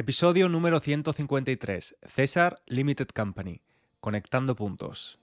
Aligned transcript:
Episodio 0.00 0.48
número 0.48 0.78
153. 0.78 1.96
César 2.06 2.62
Limited 2.66 3.08
Company. 3.08 3.62
Conectando 3.98 4.54
puntos. 4.54 5.18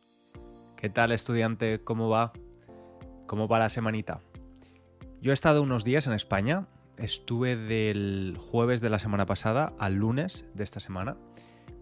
¿Qué 0.75 0.89
tal 0.89 1.13
estudiante? 1.13 1.81
¿Cómo 1.81 2.09
va? 2.09 2.33
¿Cómo 3.25 3.47
va 3.47 3.57
la 3.57 3.69
semanita? 3.69 4.19
Yo 5.21 5.31
he 5.31 5.33
estado 5.33 5.61
unos 5.61 5.85
días 5.85 6.07
en 6.07 6.13
España. 6.13 6.67
Estuve 6.97 7.55
del 7.55 8.37
jueves 8.37 8.81
de 8.81 8.89
la 8.89 8.99
semana 8.99 9.25
pasada 9.25 9.71
al 9.79 9.93
lunes 9.93 10.43
de 10.53 10.65
esta 10.65 10.81
semana 10.81 11.15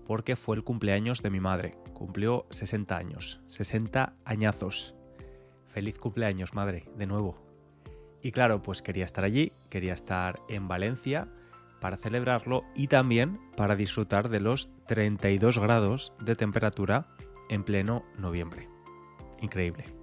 porque 0.06 0.36
fue 0.36 0.56
el 0.56 0.64
cumpleaños 0.64 1.24
de 1.24 1.32
mi 1.32 1.40
madre. 1.40 1.76
Cumplió 1.96 2.46
60 2.52 2.96
años. 2.96 3.42
60 3.48 4.18
añazos. 4.24 4.94
Feliz 5.66 5.98
cumpleaños, 5.98 6.54
madre, 6.54 6.88
de 6.96 7.08
nuevo. 7.08 7.44
Y 8.22 8.32
claro, 8.32 8.62
pues 8.62 8.84
quería 8.84 9.06
estar 9.06 9.24
allí, 9.24 9.52
quería 9.72 9.96
estar 9.96 10.40
en 10.48 10.68
Valencia 10.68 11.28
para 11.84 11.98
celebrarlo 11.98 12.64
y 12.74 12.88
también 12.88 13.40
para 13.58 13.76
disfrutar 13.76 14.30
de 14.30 14.40
los 14.40 14.70
32 14.88 15.60
grados 15.60 16.14
de 16.22 16.38
temperatura 16.38 17.10
en 17.50 17.66
pleno 17.66 18.06
noviembre. 18.18 18.70
Increíble. 19.42 19.94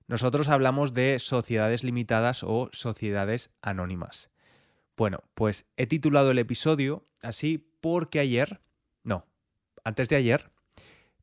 Nosotros 0.07 0.49
hablamos 0.49 0.93
de 0.93 1.17
sociedades 1.19 1.83
limitadas 1.83 2.43
o 2.43 2.69
sociedades 2.71 3.49
anónimas. 3.61 4.29
Bueno, 4.95 5.23
pues 5.33 5.65
he 5.77 5.87
titulado 5.87 6.31
el 6.31 6.39
episodio 6.39 7.05
así 7.21 7.57
porque 7.81 8.19
ayer, 8.19 8.61
no, 9.03 9.25
antes 9.83 10.09
de 10.09 10.15
ayer, 10.15 10.51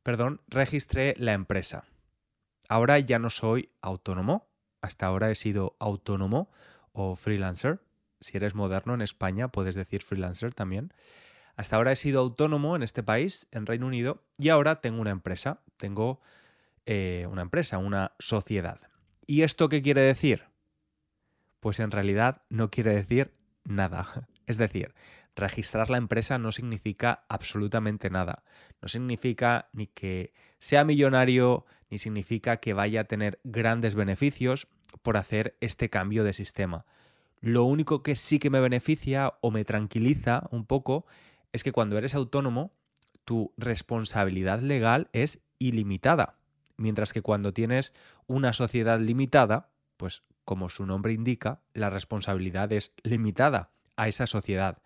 perdón, 0.03 0.41
registré 0.47 1.15
la 1.17 1.33
empresa. 1.33 1.85
Ahora 2.67 2.99
ya 2.99 3.19
no 3.19 3.29
soy 3.29 3.69
autónomo, 3.81 4.47
hasta 4.81 5.05
ahora 5.05 5.31
he 5.31 5.35
sido 5.35 5.75
autónomo 5.79 6.51
o 6.91 7.15
freelancer. 7.15 7.79
Si 8.19 8.35
eres 8.37 8.53
moderno 8.53 8.93
en 8.93 9.01
España 9.01 9.47
puedes 9.47 9.75
decir 9.75 10.03
freelancer 10.03 10.53
también. 10.53 10.93
Hasta 11.55 11.77
ahora 11.77 11.91
he 11.91 11.95
sido 11.95 12.19
autónomo 12.19 12.75
en 12.75 12.83
este 12.83 13.03
país, 13.03 13.47
en 13.51 13.65
Reino 13.65 13.87
Unido, 13.87 14.23
y 14.37 14.49
ahora 14.49 14.81
tengo 14.81 14.99
una 14.99 15.11
empresa. 15.11 15.61
Tengo 15.77 16.19
eh, 16.85 17.27
una 17.29 17.41
empresa, 17.41 17.77
una 17.77 18.13
sociedad. 18.19 18.79
¿Y 19.25 19.43
esto 19.43 19.69
qué 19.69 19.81
quiere 19.81 20.01
decir? 20.01 20.43
Pues 21.59 21.79
en 21.79 21.91
realidad 21.91 22.41
no 22.49 22.69
quiere 22.69 22.93
decir 22.93 23.33
nada. 23.63 24.27
Es 24.45 24.57
decir, 24.57 24.93
registrar 25.37 25.89
la 25.89 25.97
empresa 25.97 26.37
no 26.37 26.51
significa 26.51 27.23
absolutamente 27.29 28.09
nada. 28.09 28.43
No 28.81 28.89
significa 28.89 29.69
ni 29.71 29.87
que 29.87 30.33
sea 30.59 30.83
millonario, 30.83 31.65
ni 31.89 31.97
significa 31.97 32.57
que 32.57 32.73
vaya 32.73 33.01
a 33.01 33.05
tener 33.05 33.39
grandes 33.45 33.95
beneficios 33.95 34.67
por 35.01 35.15
hacer 35.15 35.55
este 35.61 35.89
cambio 35.89 36.25
de 36.25 36.33
sistema. 36.33 36.85
Lo 37.39 37.63
único 37.63 38.03
que 38.03 38.15
sí 38.15 38.39
que 38.39 38.49
me 38.49 38.59
beneficia 38.59 39.33
o 39.41 39.51
me 39.51 39.65
tranquiliza 39.65 40.47
un 40.51 40.65
poco 40.65 41.05
es 41.51 41.63
que 41.63 41.71
cuando 41.71 41.97
eres 41.97 42.15
autónomo, 42.15 42.73
tu 43.25 43.53
responsabilidad 43.57 44.59
legal 44.59 45.09
es 45.13 45.41
ilimitada. 45.59 46.37
Mientras 46.83 47.13
que 47.13 47.21
cuando 47.21 47.53
tienes 47.53 47.93
una 48.27 48.51
sociedad 48.51 48.99
limitada, 48.99 49.69
pues 49.95 50.23
como 50.43 50.67
su 50.67 50.85
nombre 50.85 51.13
indica, 51.13 51.61
la 51.73 51.89
responsabilidad 51.89 52.73
es 52.73 52.93
limitada 53.03 53.71
a 53.95 54.09
esa 54.09 54.27
sociedad. 54.27 54.81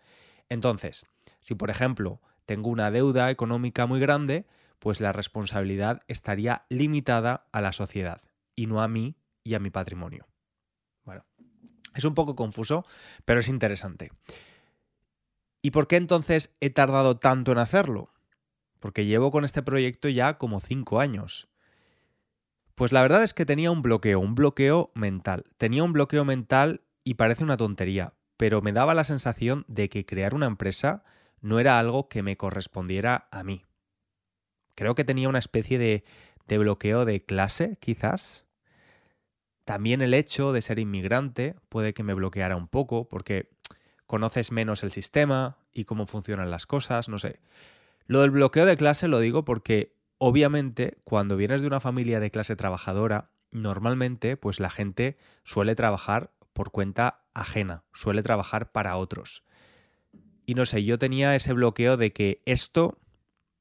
Entonces, 0.47 1.07
si 1.39 1.55
por 1.55 1.71
ejemplo 1.71 2.21
tengo 2.45 2.69
una 2.69 2.91
deuda 2.91 3.31
económica 3.31 3.87
muy 3.87 3.99
grande, 3.99 4.45
pues 4.77 5.01
la 5.01 5.11
responsabilidad 5.11 6.03
estaría 6.07 6.67
limitada 6.69 7.47
a 7.51 7.61
la 7.61 7.71
sociedad 7.71 8.21
y 8.55 8.67
no 8.67 8.83
a 8.83 8.87
mí 8.87 9.15
y 9.43 9.55
a 9.55 9.59
mi 9.59 9.71
patrimonio. 9.71 10.27
Bueno, 11.03 11.25
es 11.95 12.05
un 12.05 12.13
poco 12.13 12.35
confuso, 12.35 12.85
pero 13.25 13.39
es 13.39 13.49
interesante. 13.49 14.11
¿Y 15.63 15.71
por 15.71 15.87
qué 15.87 15.95
entonces 15.95 16.55
he 16.59 16.69
tardado 16.69 17.17
tanto 17.17 17.53
en 17.53 17.57
hacerlo? 17.57 18.13
Porque 18.79 19.07
llevo 19.07 19.31
con 19.31 19.45
este 19.45 19.63
proyecto 19.63 20.09
ya 20.09 20.37
como 20.37 20.59
cinco 20.59 20.99
años. 20.99 21.49
Pues 22.77 22.91
la 22.91 23.01
verdad 23.01 23.23
es 23.23 23.33
que 23.33 23.47
tenía 23.47 23.71
un 23.71 23.81
bloqueo, 23.81 24.19
un 24.19 24.35
bloqueo 24.35 24.91
mental. 24.93 25.45
Tenía 25.57 25.83
un 25.83 25.93
bloqueo 25.93 26.25
mental 26.25 26.81
y 27.03 27.15
parece 27.15 27.43
una 27.43 27.57
tontería, 27.57 28.13
pero 28.37 28.61
me 28.61 28.71
daba 28.71 28.93
la 28.93 29.03
sensación 29.03 29.65
de 29.67 29.89
que 29.89 30.05
crear 30.05 30.35
una 30.35 30.45
empresa 30.45 31.03
no 31.41 31.59
era 31.59 31.79
algo 31.79 32.07
que 32.07 32.21
me 32.21 32.37
correspondiera 32.37 33.29
a 33.31 33.43
mí. 33.43 33.65
Creo 34.75 34.93
que 34.93 35.03
tenía 35.03 35.27
una 35.27 35.39
especie 35.39 35.79
de, 35.79 36.03
de 36.47 36.57
bloqueo 36.59 37.03
de 37.03 37.25
clase, 37.25 37.79
quizás. 37.79 38.45
También 39.65 40.03
el 40.03 40.13
hecho 40.13 40.53
de 40.53 40.61
ser 40.61 40.77
inmigrante 40.77 41.55
puede 41.69 41.95
que 41.95 42.03
me 42.03 42.13
bloqueara 42.13 42.55
un 42.55 42.67
poco, 42.67 43.09
porque 43.09 43.49
conoces 44.05 44.51
menos 44.51 44.83
el 44.83 44.91
sistema 44.91 45.57
y 45.73 45.85
cómo 45.85 46.05
funcionan 46.05 46.51
las 46.51 46.67
cosas, 46.67 47.09
no 47.09 47.17
sé. 47.17 47.39
Lo 48.05 48.21
del 48.21 48.29
bloqueo 48.29 48.67
de 48.67 48.77
clase 48.77 49.07
lo 49.07 49.17
digo 49.17 49.45
porque 49.45 49.96
Obviamente, 50.19 50.97
cuando 51.03 51.37
vienes 51.37 51.61
de 51.61 51.67
una 51.67 51.79
familia 51.79 52.19
de 52.19 52.31
clase 52.31 52.55
trabajadora, 52.55 53.29
normalmente 53.51 54.37
pues 54.37 54.59
la 54.59 54.69
gente 54.69 55.17
suele 55.43 55.75
trabajar 55.75 56.31
por 56.53 56.71
cuenta 56.71 57.23
ajena, 57.33 57.83
suele 57.93 58.23
trabajar 58.23 58.71
para 58.71 58.97
otros. 58.97 59.43
Y 60.45 60.55
no 60.55 60.65
sé, 60.65 60.83
yo 60.83 60.97
tenía 60.97 61.35
ese 61.35 61.53
bloqueo 61.53 61.97
de 61.97 62.13
que 62.13 62.41
esto 62.45 62.97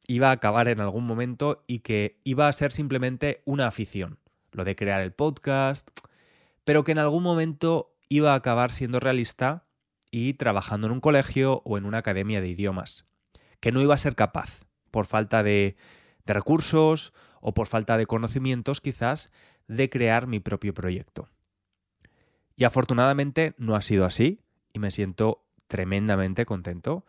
iba 0.06 0.30
a 0.30 0.32
acabar 0.32 0.68
en 0.68 0.80
algún 0.80 1.04
momento 1.04 1.64
y 1.66 1.80
que 1.80 2.20
iba 2.24 2.48
a 2.48 2.52
ser 2.52 2.72
simplemente 2.72 3.42
una 3.44 3.66
afición, 3.66 4.18
lo 4.52 4.64
de 4.64 4.76
crear 4.76 5.02
el 5.02 5.12
podcast, 5.12 5.88
pero 6.64 6.84
que 6.84 6.92
en 6.92 6.98
algún 6.98 7.22
momento 7.22 7.94
iba 8.08 8.32
a 8.32 8.36
acabar 8.36 8.72
siendo 8.72 9.00
realista 9.00 9.66
y 10.10 10.34
trabajando 10.34 10.86
en 10.86 10.92
un 10.92 11.00
colegio 11.00 11.60
o 11.64 11.76
en 11.76 11.84
una 11.84 11.98
academia 11.98 12.40
de 12.40 12.48
idiomas, 12.48 13.04
que 13.60 13.72
no 13.72 13.82
iba 13.82 13.94
a 13.94 13.98
ser 13.98 14.14
capaz 14.14 14.64
por 14.90 15.06
falta 15.06 15.42
de 15.42 15.76
de 16.26 16.34
recursos 16.34 17.12
o 17.40 17.54
por 17.54 17.66
falta 17.66 17.96
de 17.96 18.06
conocimientos 18.06 18.80
quizás 18.80 19.30
de 19.68 19.88
crear 19.88 20.26
mi 20.26 20.40
propio 20.40 20.74
proyecto. 20.74 21.28
Y 22.56 22.64
afortunadamente 22.64 23.54
no 23.58 23.76
ha 23.76 23.82
sido 23.82 24.04
así 24.04 24.40
y 24.72 24.78
me 24.78 24.90
siento 24.90 25.44
tremendamente 25.68 26.46
contento. 26.46 27.04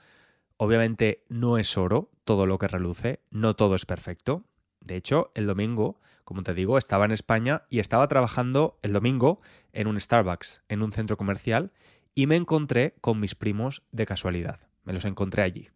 Obviamente 0.57 1.23
no 1.29 1.57
es 1.57 1.77
oro 1.77 2.11
todo 2.23 2.45
lo 2.45 2.57
que 2.57 2.67
reluce, 2.67 3.21
no 3.29 3.55
todo 3.55 3.75
es 3.75 3.85
perfecto. 3.85 4.43
De 4.81 4.95
hecho, 4.95 5.31
el 5.35 5.47
domingo, 5.47 5.99
como 6.23 6.43
te 6.43 6.53
digo, 6.53 6.77
estaba 6.77 7.05
en 7.05 7.11
España 7.11 7.63
y 7.69 7.79
estaba 7.79 8.07
trabajando 8.07 8.77
el 8.81 8.93
domingo 8.93 9.41
en 9.71 9.87
un 9.87 9.99
Starbucks, 9.99 10.63
en 10.67 10.81
un 10.81 10.91
centro 10.91 11.17
comercial, 11.17 11.71
y 12.13 12.27
me 12.27 12.35
encontré 12.35 12.95
con 12.99 13.19
mis 13.19 13.35
primos 13.35 13.83
de 13.91 14.05
casualidad. 14.05 14.59
Me 14.83 14.93
los 14.93 15.05
encontré 15.05 15.43
allí. 15.43 15.69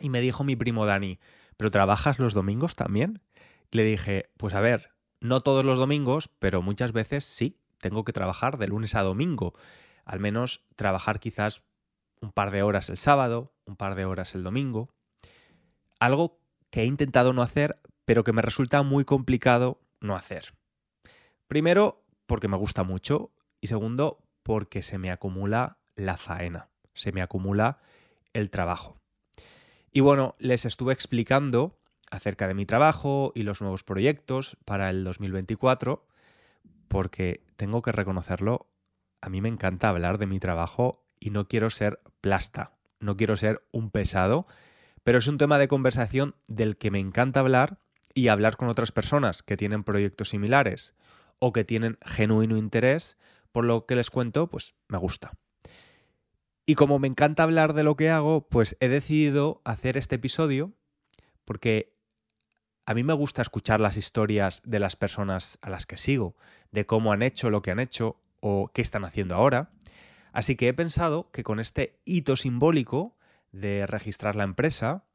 Y 0.00 0.08
me 0.08 0.20
dijo 0.20 0.42
mi 0.42 0.56
primo 0.56 0.86
Dani, 0.86 1.18
¿pero 1.60 1.70
trabajas 1.70 2.18
los 2.18 2.32
domingos 2.32 2.74
también? 2.74 3.20
Le 3.70 3.84
dije, 3.84 4.30
pues 4.38 4.54
a 4.54 4.60
ver, 4.60 4.94
no 5.20 5.42
todos 5.42 5.62
los 5.62 5.76
domingos, 5.76 6.30
pero 6.38 6.62
muchas 6.62 6.92
veces 6.92 7.26
sí, 7.26 7.60
tengo 7.80 8.02
que 8.02 8.14
trabajar 8.14 8.56
de 8.56 8.66
lunes 8.66 8.94
a 8.94 9.02
domingo. 9.02 9.52
Al 10.06 10.20
menos 10.20 10.64
trabajar 10.74 11.20
quizás 11.20 11.62
un 12.22 12.32
par 12.32 12.50
de 12.50 12.62
horas 12.62 12.88
el 12.88 12.96
sábado, 12.96 13.52
un 13.66 13.76
par 13.76 13.94
de 13.94 14.06
horas 14.06 14.34
el 14.34 14.42
domingo. 14.42 14.88
Algo 15.98 16.40
que 16.70 16.80
he 16.80 16.86
intentado 16.86 17.34
no 17.34 17.42
hacer, 17.42 17.78
pero 18.06 18.24
que 18.24 18.32
me 18.32 18.40
resulta 18.40 18.82
muy 18.82 19.04
complicado 19.04 19.82
no 20.00 20.16
hacer. 20.16 20.54
Primero, 21.46 22.06
porque 22.24 22.48
me 22.48 22.56
gusta 22.56 22.84
mucho 22.84 23.32
y 23.60 23.66
segundo, 23.66 24.24
porque 24.42 24.82
se 24.82 24.96
me 24.96 25.10
acumula 25.10 25.76
la 25.94 26.16
faena, 26.16 26.70
se 26.94 27.12
me 27.12 27.20
acumula 27.20 27.80
el 28.32 28.48
trabajo. 28.48 28.99
Y 29.92 30.00
bueno, 30.00 30.36
les 30.38 30.66
estuve 30.66 30.92
explicando 30.92 31.78
acerca 32.10 32.46
de 32.46 32.54
mi 32.54 32.64
trabajo 32.64 33.32
y 33.34 33.42
los 33.42 33.60
nuevos 33.60 33.82
proyectos 33.82 34.56
para 34.64 34.88
el 34.90 35.02
2024, 35.02 36.06
porque 36.88 37.44
tengo 37.56 37.82
que 37.82 37.92
reconocerlo, 37.92 38.68
a 39.20 39.28
mí 39.28 39.40
me 39.40 39.48
encanta 39.48 39.88
hablar 39.88 40.18
de 40.18 40.26
mi 40.26 40.38
trabajo 40.38 41.04
y 41.18 41.30
no 41.30 41.48
quiero 41.48 41.70
ser 41.70 42.00
plasta, 42.20 42.72
no 43.00 43.16
quiero 43.16 43.36
ser 43.36 43.64
un 43.72 43.90
pesado, 43.90 44.46
pero 45.02 45.18
es 45.18 45.26
un 45.26 45.38
tema 45.38 45.58
de 45.58 45.68
conversación 45.68 46.36
del 46.46 46.76
que 46.76 46.90
me 46.90 47.00
encanta 47.00 47.40
hablar 47.40 47.78
y 48.14 48.28
hablar 48.28 48.56
con 48.56 48.68
otras 48.68 48.92
personas 48.92 49.42
que 49.42 49.56
tienen 49.56 49.82
proyectos 49.82 50.30
similares 50.30 50.94
o 51.38 51.52
que 51.52 51.64
tienen 51.64 51.98
genuino 52.04 52.56
interés 52.56 53.16
por 53.50 53.64
lo 53.64 53.86
que 53.86 53.96
les 53.96 54.10
cuento, 54.10 54.46
pues 54.48 54.74
me 54.88 54.98
gusta. 54.98 55.32
Y 56.70 56.76
como 56.76 57.00
me 57.00 57.08
encanta 57.08 57.42
hablar 57.42 57.72
de 57.72 57.82
lo 57.82 57.96
que 57.96 58.10
hago, 58.10 58.46
pues 58.48 58.76
he 58.78 58.86
decidido 58.86 59.60
hacer 59.64 59.96
este 59.96 60.14
episodio 60.14 60.72
porque 61.44 61.96
a 62.86 62.94
mí 62.94 63.02
me 63.02 63.12
gusta 63.12 63.42
escuchar 63.42 63.80
las 63.80 63.96
historias 63.96 64.62
de 64.64 64.78
las 64.78 64.94
personas 64.94 65.58
a 65.62 65.68
las 65.68 65.84
que 65.84 65.98
sigo, 65.98 66.36
de 66.70 66.86
cómo 66.86 67.12
han 67.12 67.22
hecho 67.22 67.50
lo 67.50 67.60
que 67.60 67.72
han 67.72 67.80
hecho 67.80 68.22
o 68.38 68.70
qué 68.72 68.82
están 68.82 69.04
haciendo 69.04 69.34
ahora. 69.34 69.72
Así 70.30 70.54
que 70.54 70.68
he 70.68 70.72
pensado 70.72 71.32
que 71.32 71.42
con 71.42 71.58
este 71.58 71.98
hito 72.04 72.36
simbólico 72.36 73.16
de 73.50 73.84
registrar 73.88 74.36
la 74.36 74.44
empresa, 74.44 75.06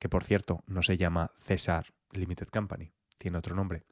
que 0.00 0.08
por 0.08 0.24
cierto 0.24 0.64
no 0.66 0.82
se 0.82 0.96
llama 0.96 1.30
César 1.38 1.94
Limited 2.10 2.48
Company, 2.48 2.90
tiene 3.18 3.38
otro 3.38 3.54
nombre. 3.54 3.84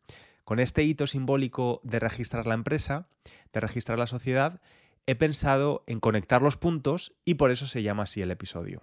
Con 0.42 0.58
este 0.58 0.82
hito 0.82 1.06
simbólico 1.06 1.80
de 1.84 2.00
registrar 2.00 2.48
la 2.48 2.54
empresa, 2.54 3.06
de 3.52 3.60
registrar 3.60 3.96
la 3.96 4.08
sociedad, 4.08 4.60
he 5.06 5.14
pensado 5.14 5.82
en 5.86 6.00
conectar 6.00 6.42
los 6.42 6.56
puntos 6.56 7.14
y 7.24 7.34
por 7.34 7.50
eso 7.50 7.66
se 7.66 7.82
llama 7.82 8.04
así 8.04 8.22
el 8.22 8.30
episodio. 8.30 8.82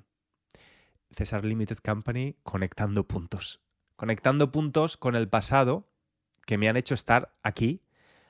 César 1.11 1.45
Limited 1.45 1.77
Company 1.77 2.35
conectando 2.43 3.07
puntos. 3.07 3.61
Conectando 3.95 4.51
puntos 4.51 4.97
con 4.97 5.15
el 5.15 5.27
pasado 5.27 5.89
que 6.45 6.57
me 6.57 6.69
han 6.69 6.77
hecho 6.77 6.93
estar 6.93 7.35
aquí, 7.43 7.83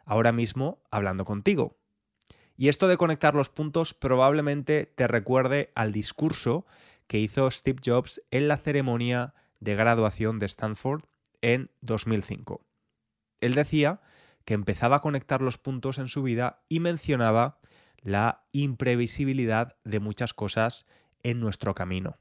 ahora 0.05 0.31
mismo, 0.31 0.81
hablando 0.91 1.25
contigo. 1.25 1.77
Y 2.57 2.67
esto 2.67 2.87
de 2.87 2.97
conectar 2.97 3.35
los 3.35 3.49
puntos 3.49 3.93
probablemente 3.93 4.85
te 4.85 5.07
recuerde 5.07 5.71
al 5.75 5.91
discurso 5.91 6.65
que 7.07 7.19
hizo 7.19 7.49
Steve 7.49 7.79
Jobs 7.83 8.21
en 8.31 8.47
la 8.47 8.57
ceremonia 8.57 9.33
de 9.59 9.75
graduación 9.75 10.39
de 10.39 10.45
Stanford 10.45 11.03
en 11.41 11.71
2005. 11.81 12.65
Él 13.39 13.55
decía 13.55 14.01
que 14.45 14.53
empezaba 14.53 14.97
a 14.97 15.01
conectar 15.01 15.41
los 15.41 15.57
puntos 15.57 15.97
en 15.97 16.07
su 16.07 16.23
vida 16.23 16.63
y 16.67 16.79
mencionaba 16.79 17.59
la 18.01 18.43
imprevisibilidad 18.51 19.77
de 19.83 19.99
muchas 19.99 20.33
cosas 20.33 20.85
en 21.23 21.39
nuestro 21.39 21.75
camino. 21.75 22.17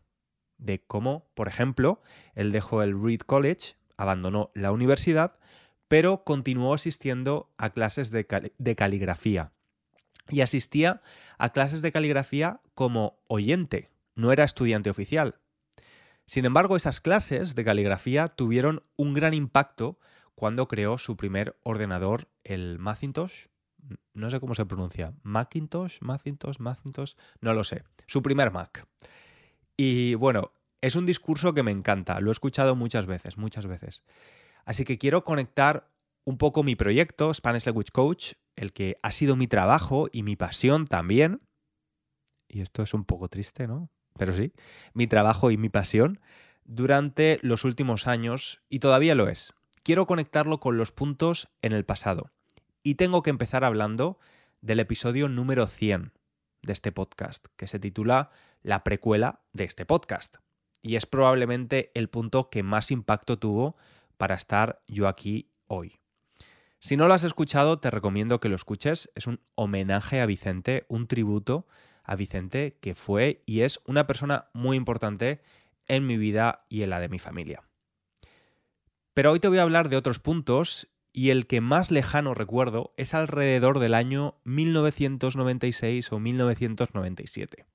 De 0.57 0.83
cómo, 0.85 1.31
por 1.35 1.49
ejemplo, 1.49 2.03
él 2.35 2.53
dejó 2.53 2.83
el 2.83 3.01
Reed 3.01 3.21
College, 3.21 3.77
abandonó 3.97 4.51
la 4.55 4.73
universidad, 4.73 5.39
pero 5.87 6.25
continuó 6.25 6.75
asistiendo 6.75 7.53
a 7.57 7.71
clases 7.71 8.11
de, 8.11 8.53
de 8.59 8.77
caligrafía. 8.77 9.53
Y 10.29 10.43
asistía 10.43 11.01
a 11.39 11.53
clases 11.53 11.81
de 11.81 11.93
caligrafía 11.93 12.61
como 12.75 13.21
oyente, 13.29 13.91
no 14.15 14.33
era 14.33 14.45
estudiante 14.45 14.91
oficial. 14.91 15.37
Sin 16.27 16.45
embargo, 16.45 16.77
esas 16.77 17.01
clases 17.01 17.55
de 17.55 17.65
caligrafía 17.65 18.29
tuvieron 18.29 18.83
un 18.97 19.15
gran 19.15 19.33
impacto 19.33 19.99
cuando 20.35 20.69
creó 20.69 20.99
su 20.99 21.17
primer 21.17 21.59
ordenador, 21.63 22.29
el 22.45 22.79
Macintosh. 22.79 23.47
No 24.15 24.31
sé 24.31 24.41
cómo 24.41 24.55
se 24.55 24.67
pronuncia. 24.67 25.15
Macintosh, 25.23 25.99
Macintosh, 26.01 26.59
Macintosh, 26.59 27.15
no 27.41 27.55
lo 27.55 27.65
sé. 27.65 27.85
Su 28.07 28.23
primer 28.23 28.51
Mac. 28.51 28.87
Y 29.77 30.15
bueno, 30.15 30.53
es 30.81 30.97
un 30.97 31.07
discurso 31.07 31.55
que 31.55 31.63
me 31.63 31.71
encanta. 31.71 32.21
Lo 32.21 32.31
he 32.31 32.33
escuchado 32.33 32.75
muchas 32.77 33.07
veces, 33.07 33.39
muchas 33.39 33.67
veces. 33.67 34.05
Así 34.65 34.85
que 34.85 34.99
quiero 34.99 35.25
conectar 35.25 35.91
un 36.25 36.37
poco 36.37 36.63
mi 36.63 36.77
proyecto, 36.77 37.33
Spanish 37.33 37.67
Language 37.67 37.91
Coach, 37.93 38.33
el 38.57 38.73
que 38.73 38.99
ha 39.03 39.13
sido 39.13 39.37
mi 39.37 39.47
trabajo 39.47 40.09
y 40.13 40.23
mi 40.23 40.37
pasión 40.37 40.87
también. 40.87 41.41
Y 42.49 42.61
esto 42.61 42.83
es 42.83 42.93
un 42.93 43.05
poco 43.05 43.29
triste, 43.29 43.67
¿no? 43.67 43.91
pero 44.19 44.35
sí, 44.35 44.53
mi 44.93 45.07
trabajo 45.07 45.51
y 45.51 45.57
mi 45.57 45.71
pasión 45.71 46.21
durante 46.65 47.39
los 47.41 47.65
últimos 47.65 48.07
años 48.07 48.61
y 48.69 48.81
todavía 48.81 49.15
lo 49.15 49.29
es. 49.29 49.55
Quiero 49.83 50.07
conectarlo 50.07 50.61
con 50.61 50.77
los 50.77 50.93
puntos 50.93 51.49
en 51.63 51.73
el 51.73 51.87
pasado. 51.87 52.31
Y 52.89 52.95
tengo 52.95 53.23
que 53.23 53.29
empezar 53.29 53.65
hablando 53.65 54.19
del 54.63 54.81
episodio 54.81 55.29
número 55.29 55.67
100 55.67 56.15
de 56.63 56.73
este 56.73 56.91
podcast, 56.91 57.49
que 57.59 57.67
se 57.67 57.79
titula 57.79 58.31
La 58.63 58.83
precuela 58.83 59.43
de 59.53 59.65
este 59.65 59.85
podcast. 59.85 60.37
Y 60.81 60.97
es 60.97 61.05
probablemente 61.05 61.91
el 61.93 62.09
punto 62.09 62.49
que 62.49 62.63
más 62.63 62.91
impacto 62.91 63.39
tuvo 63.39 63.77
para 64.17 64.37
estar 64.37 64.81
yo 64.89 65.07
aquí 65.07 65.51
hoy. 65.67 66.01
Si 66.81 66.97
no 66.97 67.09
lo 67.09 67.13
has 67.13 67.25
escuchado, 67.25 67.79
te 67.79 67.91
recomiendo 67.91 68.41
que 68.41 68.49
lo 68.49 68.57
escuches. 68.57 69.13
Es 69.15 69.27
un 69.27 69.43
homenaje 69.55 70.23
a 70.23 70.25
Vicente, 70.25 70.87
un 70.89 71.09
tributo 71.09 71.67
a 72.05 72.17
Vicente, 72.17 72.79
que 72.81 72.95
fue 72.95 73.43
y 73.45 73.61
es 73.61 73.81
una 73.85 74.07
persona 74.07 74.49
muy 74.55 74.79
importante 74.79 75.43
en 75.89 76.07
mi 76.07 76.17
vida 76.17 76.65
y 76.71 76.85
en 76.85 76.89
la 76.89 77.01
de 77.01 77.11
mi 77.11 77.19
familia. 77.19 77.69
Pero 79.13 79.33
hoy 79.33 79.41
te 79.41 79.49
voy 79.49 79.59
a 79.59 79.63
hablar 79.65 79.91
de 79.91 79.97
otros 79.97 80.21
puntos 80.21 80.89
y 81.13 81.31
el 81.31 81.47
que 81.47 81.61
más 81.61 81.91
lejano 81.91 82.35
recuerdo 82.35 82.93
es 82.97 83.15
alrededor 83.15 83.79
del 83.79 83.95
año 83.95 84.37
1996 84.45 86.13
o 86.13 86.19
1997. 86.19 87.67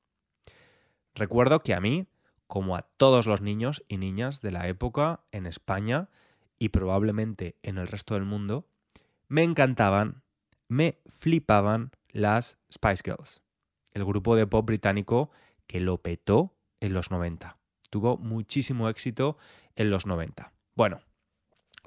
Recuerdo 1.15 1.61
que 1.61 1.73
a 1.73 1.79
mí, 1.79 2.07
como 2.47 2.75
a 2.75 2.83
todos 2.83 3.27
los 3.27 3.41
niños 3.41 3.83
y 3.87 3.97
niñas 3.97 4.41
de 4.41 4.51
la 4.51 4.67
época 4.67 5.21
en 5.31 5.45
España 5.45 6.09
y 6.57 6.69
probablemente 6.69 7.57
en 7.63 7.77
el 7.77 7.87
resto 7.87 8.13
del 8.13 8.25
mundo, 8.25 8.67
me 9.27 9.43
encantaban, 9.43 10.23
me 10.67 10.99
flipaban 11.07 11.91
las 12.11 12.57
Spice 12.71 13.03
Girls 13.03 13.43
el 13.93 14.05
grupo 14.05 14.35
de 14.35 14.47
pop 14.47 14.65
británico 14.65 15.31
que 15.67 15.79
lo 15.79 16.01
petó 16.01 16.55
en 16.79 16.93
los 16.93 17.11
90. 17.11 17.57
Tuvo 17.89 18.17
muchísimo 18.17 18.89
éxito 18.89 19.37
en 19.75 19.89
los 19.89 20.05
90. 20.05 20.51
Bueno, 20.75 21.01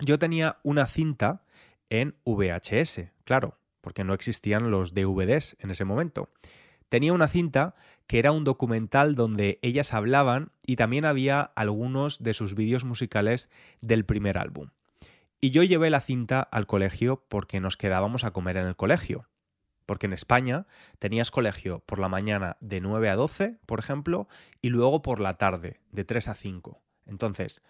yo 0.01 0.19
tenía 0.19 0.59
una 0.63 0.87
cinta 0.87 1.43
en 1.91 2.17
VHS, 2.25 3.13
claro, 3.25 3.59
porque 3.81 4.05
no 4.05 4.15
existían 4.15 4.71
los 4.71 4.95
DVDs 4.95 5.57
en 5.61 5.71
ese 5.71 5.85
momento. 5.85 6.31
Tenía 6.89 7.13
una 7.13 7.29
cinta 7.29 7.75
que 8.07 8.19
era 8.19 8.33
un 8.33 8.45
documental 8.45 9.15
donde 9.15 9.59
ellas 9.63 9.93
hablaban 9.93 10.53
y 10.65 10.77
también 10.77 11.05
había 11.05 11.41
algunos 11.41 12.23
de 12.23 12.35
sus 12.35 12.55
vídeos 12.55 12.85
musicales 12.85 13.51
del 13.81 14.05
primer 14.05 14.39
álbum. 14.39 14.71
Y 15.41 15.51
yo 15.51 15.63
llevé 15.63 15.91
la 15.91 16.01
cinta 16.01 16.41
al 16.41 16.67
colegio 16.67 17.25
porque 17.29 17.61
nos 17.61 17.77
quedábamos 17.77 18.25
a 18.25 18.33
comer 18.33 18.57
en 18.57 18.67
el 18.67 18.77
colegio 18.77 19.29
porque 19.87 20.07
en 20.07 20.13
España 20.13 20.67
tenías 20.99 21.31
colegio 21.31 21.79
por 21.87 21.99
la 21.99 22.09
mañana 22.09 22.57
de 22.61 22.81
9 22.81 23.09
a 23.09 23.17
12, 23.17 23.57
por 23.65 23.79
ejemplo, 23.79 24.29
y 24.61 24.69
luego 24.69 25.01
por 25.01 25.21
la 25.21 25.39
tarde 25.39 25.81
de 25.93 26.05
3 26.05 26.29
a 26.29 26.35
5. 26.35 26.83
Entonces, 27.07 27.63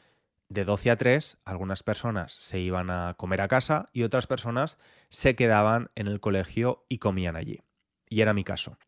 de 0.49 0.65
12 0.65 0.91
a 0.91 0.97
3, 0.97 1.39
algunas 1.45 1.83
personas 1.83 2.33
se 2.33 2.59
iban 2.59 2.91
a 2.91 3.15
comer 3.15 3.41
a 3.41 3.49
casa 3.49 3.89
y 3.93 4.03
otras 4.03 4.27
personas 4.27 4.79
se 5.09 5.35
quedaban 5.35 5.91
en 5.95 6.07
el 6.07 6.21
colegio 6.21 6.85
y 6.89 6.99
comían 6.99 7.37
allí. 7.37 7.63
Y 8.09 8.21
era 8.21 8.33
mi 8.33 8.45
caso. 8.45 8.79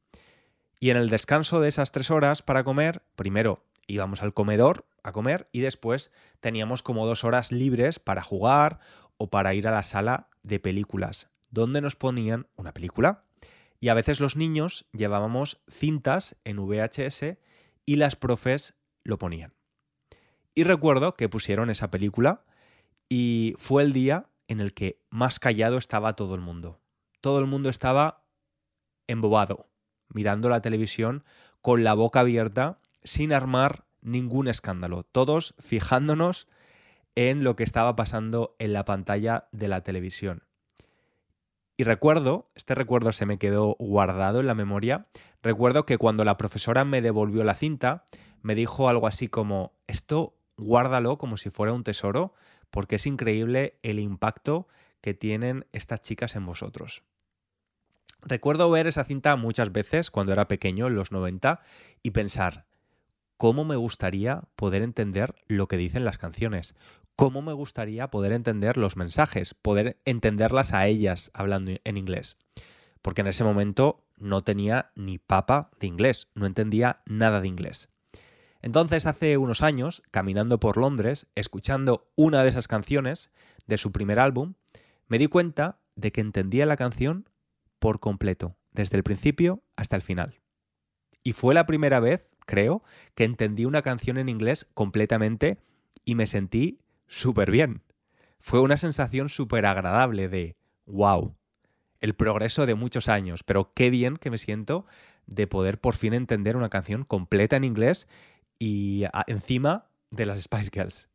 Y 0.81 0.91
en 0.91 0.97
el 0.97 1.11
descanso 1.11 1.61
de 1.61 1.69
esas 1.69 1.91
tres 1.91 2.11
horas 2.11 2.43
para 2.43 2.63
comer, 2.63 3.03
primero 3.17 3.65
íbamos 3.87 4.23
al 4.23 4.35
comedor 4.35 4.87
a 5.03 5.13
comer 5.13 5.49
y 5.51 5.61
después 5.61 6.13
teníamos 6.41 6.83
como 6.83 7.07
dos 7.07 7.25
horas 7.25 7.51
libres 7.51 7.99
para 7.99 8.23
jugar 8.23 8.79
o 9.17 9.31
para 9.31 9.55
ir 9.55 9.67
a 9.67 9.73
la 9.73 9.83
sala 9.83 10.29
de 10.43 10.61
películas 10.61 11.29
donde 11.51 11.81
nos 11.81 11.97
ponían 11.97 12.47
una 12.57 12.73
película. 12.73 13.25
Y 13.81 13.89
a 13.89 13.95
veces 13.95 14.21
los 14.21 14.37
niños 14.37 14.87
llevábamos 14.93 15.61
cintas 15.71 16.37
en 16.45 16.59
VHS 16.59 17.39
y 17.87 17.97
las 17.97 18.17
profes 18.17 18.75
lo 19.05 19.19
ponían. 19.19 19.58
Y 20.55 20.65
recuerdo 20.65 21.15
que 21.15 21.29
pusieron 21.29 21.71
esa 21.71 21.91
película 21.91 22.45
y 23.09 23.55
fue 23.59 23.83
el 23.83 23.93
día 23.93 24.29
en 24.49 24.61
el 24.61 24.75
que 24.75 25.01
más 25.11 25.39
callado 25.39 25.79
estaba 25.79 26.17
todo 26.17 26.35
el 26.35 26.41
mundo. 26.41 26.81
Todo 27.21 27.39
el 27.39 27.47
mundo 27.47 27.69
estaba 27.69 28.25
embobado, 29.07 29.69
mirando 30.09 30.49
la 30.49 30.61
televisión 30.61 31.25
con 31.61 31.85
la 31.85 31.95
boca 31.95 32.21
abierta, 32.21 32.81
sin 33.03 33.33
armar 33.33 33.85
ningún 34.01 34.49
escándalo, 34.49 35.03
todos 35.03 35.55
fijándonos 35.59 36.49
en 37.15 37.43
lo 37.43 37.57
que 37.57 37.65
estaba 37.65 37.97
pasando 37.97 38.55
en 38.59 38.73
la 38.73 38.85
pantalla 38.85 39.49
de 39.53 39.69
la 39.69 39.83
televisión. 39.83 40.45
Y 41.77 41.85
recuerdo, 41.85 42.51
este 42.55 42.75
recuerdo 42.75 43.13
se 43.13 43.27
me 43.27 43.39
quedó 43.39 43.77
guardado 43.79 44.41
en 44.41 44.47
la 44.47 44.55
memoria, 44.55 45.09
recuerdo 45.43 45.85
que 45.85 45.99
cuando 45.99 46.25
la 46.25 46.37
profesora 46.37 46.85
me 46.85 47.03
devolvió 47.03 47.45
la 47.45 47.55
cinta, 47.55 48.05
me 48.43 48.55
dijo 48.55 48.89
algo 48.89 49.07
así 49.07 49.29
como, 49.29 49.73
esto 49.87 50.38
guárdalo 50.59 51.17
como 51.17 51.37
si 51.37 51.51
fuera 51.51 51.73
un 51.73 51.85
tesoro, 51.85 52.35
porque 52.71 52.97
es 52.97 53.07
increíble 53.07 53.79
el 53.83 53.99
impacto 53.99 54.69
que 55.01 55.15
tienen 55.15 55.67
estas 55.73 56.01
chicas 56.03 56.37
en 56.37 56.45
vosotros. 56.45 57.03
Recuerdo 58.23 58.71
ver 58.71 58.87
esa 58.87 59.05
cinta 59.05 59.37
muchas 59.37 59.73
veces 59.73 60.11
cuando 60.11 60.33
era 60.33 60.49
pequeño, 60.49 60.89
en 60.89 60.97
los 60.97 61.13
90, 61.13 61.61
y 62.03 62.11
pensar, 62.11 62.67
¿cómo 63.37 63.65
me 63.65 63.77
gustaría 63.77 64.43
poder 64.57 64.83
entender 64.83 65.35
lo 65.47 65.69
que 65.69 65.77
dicen 65.77 66.05
las 66.05 66.19
canciones? 66.19 66.75
¿Cómo 67.15 67.43
me 67.43 67.53
gustaría 67.53 68.09
poder 68.11 68.33
entender 68.33 68.77
los 68.77 68.97
mensajes? 68.97 69.55
Poder 69.55 69.99
entenderlas 70.05 70.73
a 70.73 70.87
ellas 70.87 71.31
hablando 71.35 71.73
en 71.83 71.97
inglés. 71.97 72.37
Porque 73.03 73.23
en 73.23 73.29
ese 73.29 73.45
momento 73.45 74.05
no 74.17 74.43
tenía 74.43 74.91
ni 74.95 75.19
papa 75.19 75.71
de 75.81 75.87
inglés, 75.87 76.29
no 76.35 76.47
entendía 76.47 77.03
nada 77.07 77.41
de 77.41 77.49
inglés. 77.49 77.89
Entonces, 78.61 79.07
hace 79.07 79.37
unos 79.37 79.63
años, 79.63 80.03
caminando 80.11 80.59
por 80.59 80.77
Londres, 80.77 81.27
escuchando 81.35 82.11
una 82.17 82.43
de 82.43 82.51
esas 82.51 82.69
canciones 82.69 83.31
de 83.67 83.79
su 83.79 83.93
primer 83.93 84.19
álbum, 84.19 84.55
me 85.07 85.19
di 85.19 85.27
cuenta 85.29 85.79
de 85.95 86.13
que 86.13 86.21
entendía 86.21 86.67
la 86.67 86.77
canción 86.77 87.29
por 87.79 88.01
completo, 88.01 88.57
desde 88.73 88.97
el 88.97 89.05
principio 89.05 89.63
hasta 89.77 89.97
el 89.97 90.03
final. 90.03 90.41
Y 91.23 91.33
fue 91.33 91.55
la 91.55 91.67
primera 91.67 92.01
vez, 92.01 92.37
creo, 92.47 92.83
que 93.15 93.25
entendí 93.25 93.65
una 93.65 93.83
canción 93.83 94.19
en 94.19 94.29
inglés 94.29 94.67
completamente 94.75 95.59
y 96.05 96.15
me 96.15 96.27
sentí 96.27 96.81
súper 97.07 97.51
bien. 97.51 97.83
Fue 98.41 98.61
una 98.61 98.77
sensación 98.77 99.29
súper 99.29 99.67
agradable 99.67 100.29
de, 100.29 100.57
wow, 100.87 101.37
el 102.01 102.15
progreso 102.15 102.67
de 102.67 102.75
muchos 102.75 103.09
años, 103.09 103.43
pero 103.43 103.73
qué 103.75 103.91
bien 103.91 104.17
que 104.17 104.31
me 104.31 104.39
siento 104.39 104.87
de 105.27 105.47
poder 105.47 105.81
por 105.81 105.95
fin 105.95 106.15
entender 106.15 106.57
una 106.57 106.71
canción 106.71 107.05
completa 107.05 107.57
en 107.57 107.65
inglés 107.65 108.09
y 108.59 109.05
encima 109.27 109.91
de 110.11 110.27
las 110.27 110.41
Spice 110.41 110.71
Girls. 110.73 111.09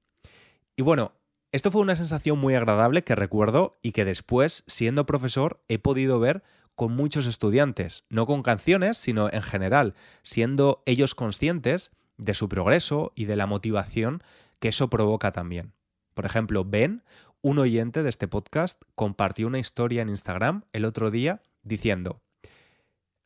Y 0.76 0.82
bueno, 0.82 1.14
esto 1.52 1.70
fue 1.70 1.82
una 1.82 1.96
sensación 1.96 2.40
muy 2.40 2.56
agradable 2.56 3.04
que 3.04 3.14
recuerdo 3.14 3.78
y 3.84 3.92
que 3.92 4.06
después, 4.06 4.64
siendo 4.66 5.06
profesor, 5.06 5.64
he 5.68 5.78
podido 5.78 6.20
ver 6.20 6.44
con 6.76 6.96
muchos 6.96 7.28
estudiantes, 7.28 8.06
no 8.10 8.26
con 8.26 8.42
canciones, 8.42 8.98
sino 8.98 9.32
en 9.32 9.44
general, 9.44 9.94
siendo 10.24 10.82
ellos 10.88 11.14
conscientes 11.14 11.92
de 12.18 12.34
su 12.34 12.50
progreso 12.50 13.12
y 13.16 13.26
de 13.26 13.36
la 13.36 13.46
motivación 13.46 14.24
que 14.60 14.70
eso 14.70 14.90
provoca 14.90 15.32
también. 15.32 15.74
Por 16.16 16.26
ejemplo, 16.26 16.66
Ben, 16.66 17.04
un 17.42 17.60
oyente 17.60 18.02
de 18.02 18.10
este 18.10 18.28
podcast, 18.28 18.82
compartió 18.96 19.46
una 19.46 19.60
historia 19.60 20.02
en 20.02 20.10
Instagram 20.10 20.64
el 20.74 20.86
otro 20.86 21.12
día 21.12 21.44
diciendo, 21.62 22.23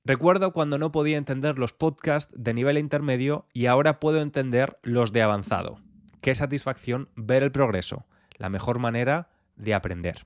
Recuerdo 0.07 0.53
cuando 0.53 0.77
no 0.77 0.93
podía 0.93 1.17
entender 1.17 1.59
los 1.59 1.73
podcasts 1.73 2.33
de 2.33 2.53
nivel 2.53 2.77
intermedio 2.77 3.45
y 3.51 3.65
ahora 3.65 3.99
puedo 3.99 4.21
entender 4.21 4.79
los 4.81 5.11
de 5.11 5.21
avanzado. 5.21 5.81
Qué 6.21 6.33
satisfacción 6.33 7.09
ver 7.17 7.43
el 7.43 7.51
progreso 7.51 8.05
la 8.37 8.47
mejor 8.47 8.79
manera 8.79 9.27
de 9.57 9.73
aprender. 9.73 10.25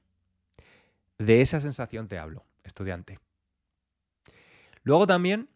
De 1.18 1.42
esa 1.42 1.60
sensación 1.60 2.08
te 2.08 2.20
hablo, 2.20 2.46
estudiante. 2.64 3.18
Luego 4.84 5.08
también, 5.08 5.50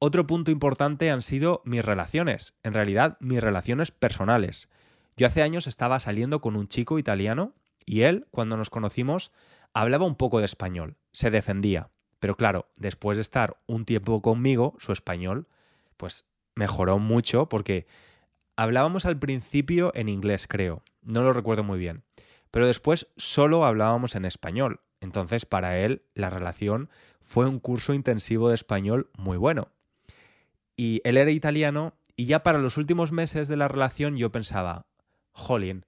otro 0.00 0.26
punto 0.26 0.50
importante 0.50 1.12
han 1.12 1.22
sido 1.22 1.62
mis 1.64 1.84
relaciones, 1.84 2.54
en 2.64 2.74
realidad 2.74 3.18
mis 3.20 3.40
relaciones 3.40 3.92
personales. 3.92 4.68
Yo 5.16 5.28
hace 5.28 5.42
años 5.42 5.68
estaba 5.68 6.00
saliendo 6.00 6.40
con 6.40 6.56
un 6.56 6.66
chico 6.66 6.98
italiano 6.98 7.54
y 7.86 8.00
él, 8.00 8.26
cuando 8.32 8.56
nos 8.56 8.68
conocimos, 8.68 9.30
hablaba 9.74 10.06
un 10.06 10.16
poco 10.16 10.40
de 10.40 10.46
español, 10.46 10.96
se 11.12 11.30
defendía. 11.30 11.90
Pero 12.20 12.36
claro, 12.36 12.68
después 12.76 13.18
de 13.18 13.22
estar 13.22 13.60
un 13.66 13.84
tiempo 13.84 14.22
conmigo, 14.22 14.76
su 14.78 14.92
español, 14.92 15.48
pues 15.96 16.24
mejoró 16.54 16.98
mucho 16.98 17.48
porque 17.48 17.86
Hablábamos 18.60 19.06
al 19.06 19.18
principio 19.18 19.90
en 19.94 20.10
inglés, 20.10 20.46
creo, 20.46 20.82
no 21.00 21.22
lo 21.22 21.32
recuerdo 21.32 21.64
muy 21.64 21.78
bien, 21.78 22.02
pero 22.50 22.66
después 22.66 23.06
solo 23.16 23.64
hablábamos 23.64 24.14
en 24.16 24.26
español. 24.26 24.80
Entonces, 25.00 25.46
para 25.46 25.78
él, 25.78 26.02
la 26.12 26.28
relación 26.28 26.90
fue 27.22 27.46
un 27.46 27.58
curso 27.58 27.94
intensivo 27.94 28.50
de 28.50 28.56
español 28.56 29.08
muy 29.16 29.38
bueno. 29.38 29.68
Y 30.76 31.00
él 31.04 31.16
era 31.16 31.30
italiano 31.30 31.94
y 32.16 32.26
ya 32.26 32.42
para 32.42 32.58
los 32.58 32.76
últimos 32.76 33.12
meses 33.12 33.48
de 33.48 33.56
la 33.56 33.66
relación 33.66 34.18
yo 34.18 34.30
pensaba, 34.30 34.84
jolín, 35.32 35.86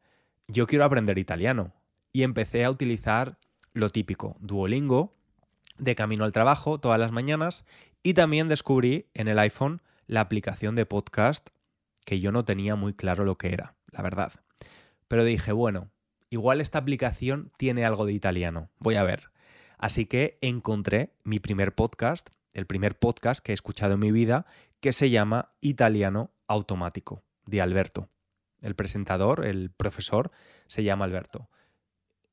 yo 0.49 0.67
quiero 0.67 0.87
aprender 0.87 1.19
italiano. 1.19 1.75
Y 2.11 2.23
empecé 2.23 2.65
a 2.65 2.71
utilizar 2.71 3.37
lo 3.75 3.91
típico, 3.91 4.39
Duolingo, 4.41 5.15
de 5.83 5.97
camino 5.97 6.25
al 6.25 6.33
trabajo 6.33 6.79
todas 6.79 7.01
las 7.01 7.11
mañanas 7.11 7.65
y 8.05 8.15
también 8.15 8.49
descubrí 8.49 9.09
en 9.15 9.27
el 9.27 9.39
iPhone 9.41 9.83
la 10.07 10.21
aplicación 10.21 10.77
de 10.77 10.87
podcast 10.87 11.49
que 12.05 12.21
yo 12.21 12.31
no 12.31 12.45
tenía 12.45 12.77
muy 12.77 12.95
claro 12.95 13.25
lo 13.25 13.37
que 13.37 13.53
era, 13.53 13.75
la 13.91 14.03
verdad. 14.03 14.33
Pero 15.09 15.25
dije, 15.25 15.51
bueno, 15.51 15.91
igual 16.31 16.61
esta 16.61 16.79
aplicación 16.79 17.51
tiene 17.59 17.85
algo 17.85 18.07
de 18.07 18.13
italiano, 18.13 18.71
voy 18.79 18.95
a 18.95 19.03
ver. 19.03 19.31
Así 19.77 20.07
que 20.07 20.39
encontré 20.41 21.15
mi 21.25 21.41
primer 21.41 21.75
podcast, 21.75 22.31
el 22.53 22.67
primer 22.67 22.97
podcast 22.97 23.45
que 23.45 23.51
he 23.51 23.55
escuchado 23.55 23.95
en 23.95 24.01
mi 24.01 24.13
vida, 24.13 24.47
que 24.81 24.93
se 24.93 25.11
llama 25.11 25.53
Italiano 25.61 26.31
Automático, 26.47 27.25
de 27.47 27.61
Alberto. 27.61 28.09
El 28.61 28.77
presentador, 28.77 29.45
el 29.45 29.71
profesor, 29.71 30.31
se 30.69 30.85
llama 30.85 31.07
Alberto. 31.07 31.49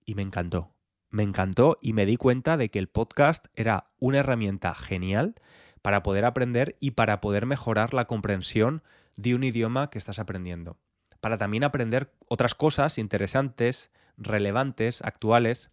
Y 0.06 0.14
me 0.14 0.22
encantó. 0.22 0.72
Me 1.10 1.24
encantó 1.24 1.78
y 1.82 1.94
me 1.94 2.06
di 2.06 2.18
cuenta 2.18 2.58
de 2.58 2.70
que 2.70 2.80
el 2.80 2.88
podcast 2.88 3.48
era 3.56 3.90
una 4.00 4.20
herramienta 4.20 4.76
genial 4.76 5.36
para 5.82 6.04
poder 6.04 6.26
aprender 6.26 6.76
y 6.80 6.92
para 6.92 7.22
poder 7.22 7.46
mejorar 7.46 7.94
la 7.94 8.06
comprensión 8.06 8.84
de 9.16 9.36
un 9.36 9.44
idioma 9.44 9.90
que 9.90 9.98
estás 9.98 10.20
aprendiendo. 10.20 10.78
Para 11.20 11.38
también 11.38 11.64
aprender 11.64 12.14
otras 12.28 12.56
cosas 12.56 12.98
interesantes, 12.98 13.92
relevantes, 14.18 15.02
actuales, 15.02 15.72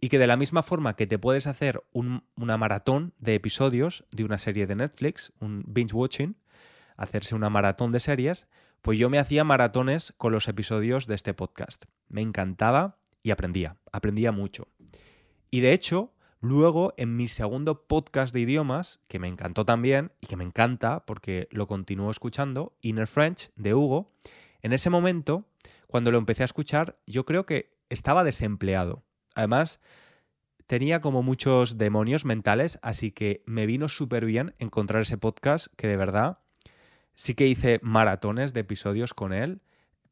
y 0.00 0.10
que 0.10 0.18
de 0.18 0.26
la 0.26 0.36
misma 0.36 0.62
forma 0.62 0.96
que 0.96 1.06
te 1.06 1.18
puedes 1.18 1.46
hacer 1.46 1.82
una 1.92 2.58
maratón 2.58 3.14
de 3.18 3.34
episodios 3.34 4.04
de 4.10 4.24
una 4.24 4.36
serie 4.36 4.66
de 4.66 4.76
Netflix, 4.76 5.32
un 5.40 5.64
binge 5.66 5.94
watching, 5.94 6.36
hacerse 6.96 7.34
una 7.34 7.48
maratón 7.48 7.90
de 7.90 8.00
series, 8.00 8.46
pues 8.82 8.98
yo 8.98 9.08
me 9.08 9.18
hacía 9.18 9.44
maratones 9.44 10.12
con 10.18 10.32
los 10.32 10.46
episodios 10.46 11.06
de 11.06 11.14
este 11.14 11.32
podcast. 11.32 11.84
Me 12.08 12.20
encantaba 12.20 12.98
y 13.24 13.32
aprendía, 13.32 13.76
aprendía 13.90 14.30
mucho. 14.30 14.68
Y 15.50 15.60
de 15.60 15.72
hecho, 15.72 16.14
Luego, 16.44 16.92
en 16.98 17.16
mi 17.16 17.26
segundo 17.26 17.86
podcast 17.86 18.34
de 18.34 18.40
idiomas, 18.40 19.00
que 19.08 19.18
me 19.18 19.28
encantó 19.28 19.64
también 19.64 20.12
y 20.20 20.26
que 20.26 20.36
me 20.36 20.44
encanta 20.44 21.06
porque 21.06 21.48
lo 21.50 21.66
continúo 21.66 22.10
escuchando, 22.10 22.76
Inner 22.82 23.06
French, 23.06 23.50
de 23.56 23.72
Hugo, 23.72 24.12
en 24.60 24.74
ese 24.74 24.90
momento, 24.90 25.46
cuando 25.86 26.10
lo 26.10 26.18
empecé 26.18 26.42
a 26.42 26.44
escuchar, 26.44 26.98
yo 27.06 27.24
creo 27.24 27.46
que 27.46 27.70
estaba 27.88 28.24
desempleado. 28.24 29.04
Además, 29.34 29.80
tenía 30.66 31.00
como 31.00 31.22
muchos 31.22 31.78
demonios 31.78 32.26
mentales, 32.26 32.78
así 32.82 33.10
que 33.10 33.42
me 33.46 33.64
vino 33.64 33.88
súper 33.88 34.26
bien 34.26 34.54
encontrar 34.58 35.00
ese 35.00 35.16
podcast 35.16 35.68
que 35.78 35.86
de 35.86 35.96
verdad 35.96 36.40
sí 37.14 37.34
que 37.34 37.46
hice 37.46 37.80
maratones 37.82 38.52
de 38.52 38.60
episodios 38.60 39.14
con 39.14 39.32
él, 39.32 39.62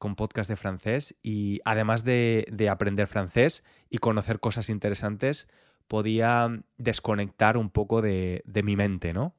con 0.02 0.16
podcast 0.16 0.50
de 0.50 0.56
francés 0.56 1.14
y 1.22 1.60
además 1.64 2.02
de, 2.02 2.48
de 2.50 2.68
aprender 2.68 3.06
francés 3.06 3.62
y 3.88 3.98
conocer 3.98 4.40
cosas 4.40 4.68
interesantes, 4.68 5.46
podía 5.86 6.60
desconectar 6.76 7.56
un 7.56 7.70
poco 7.70 8.02
de, 8.02 8.42
mi 8.64 8.74
mente, 8.74 9.12
¿no? 9.12 9.36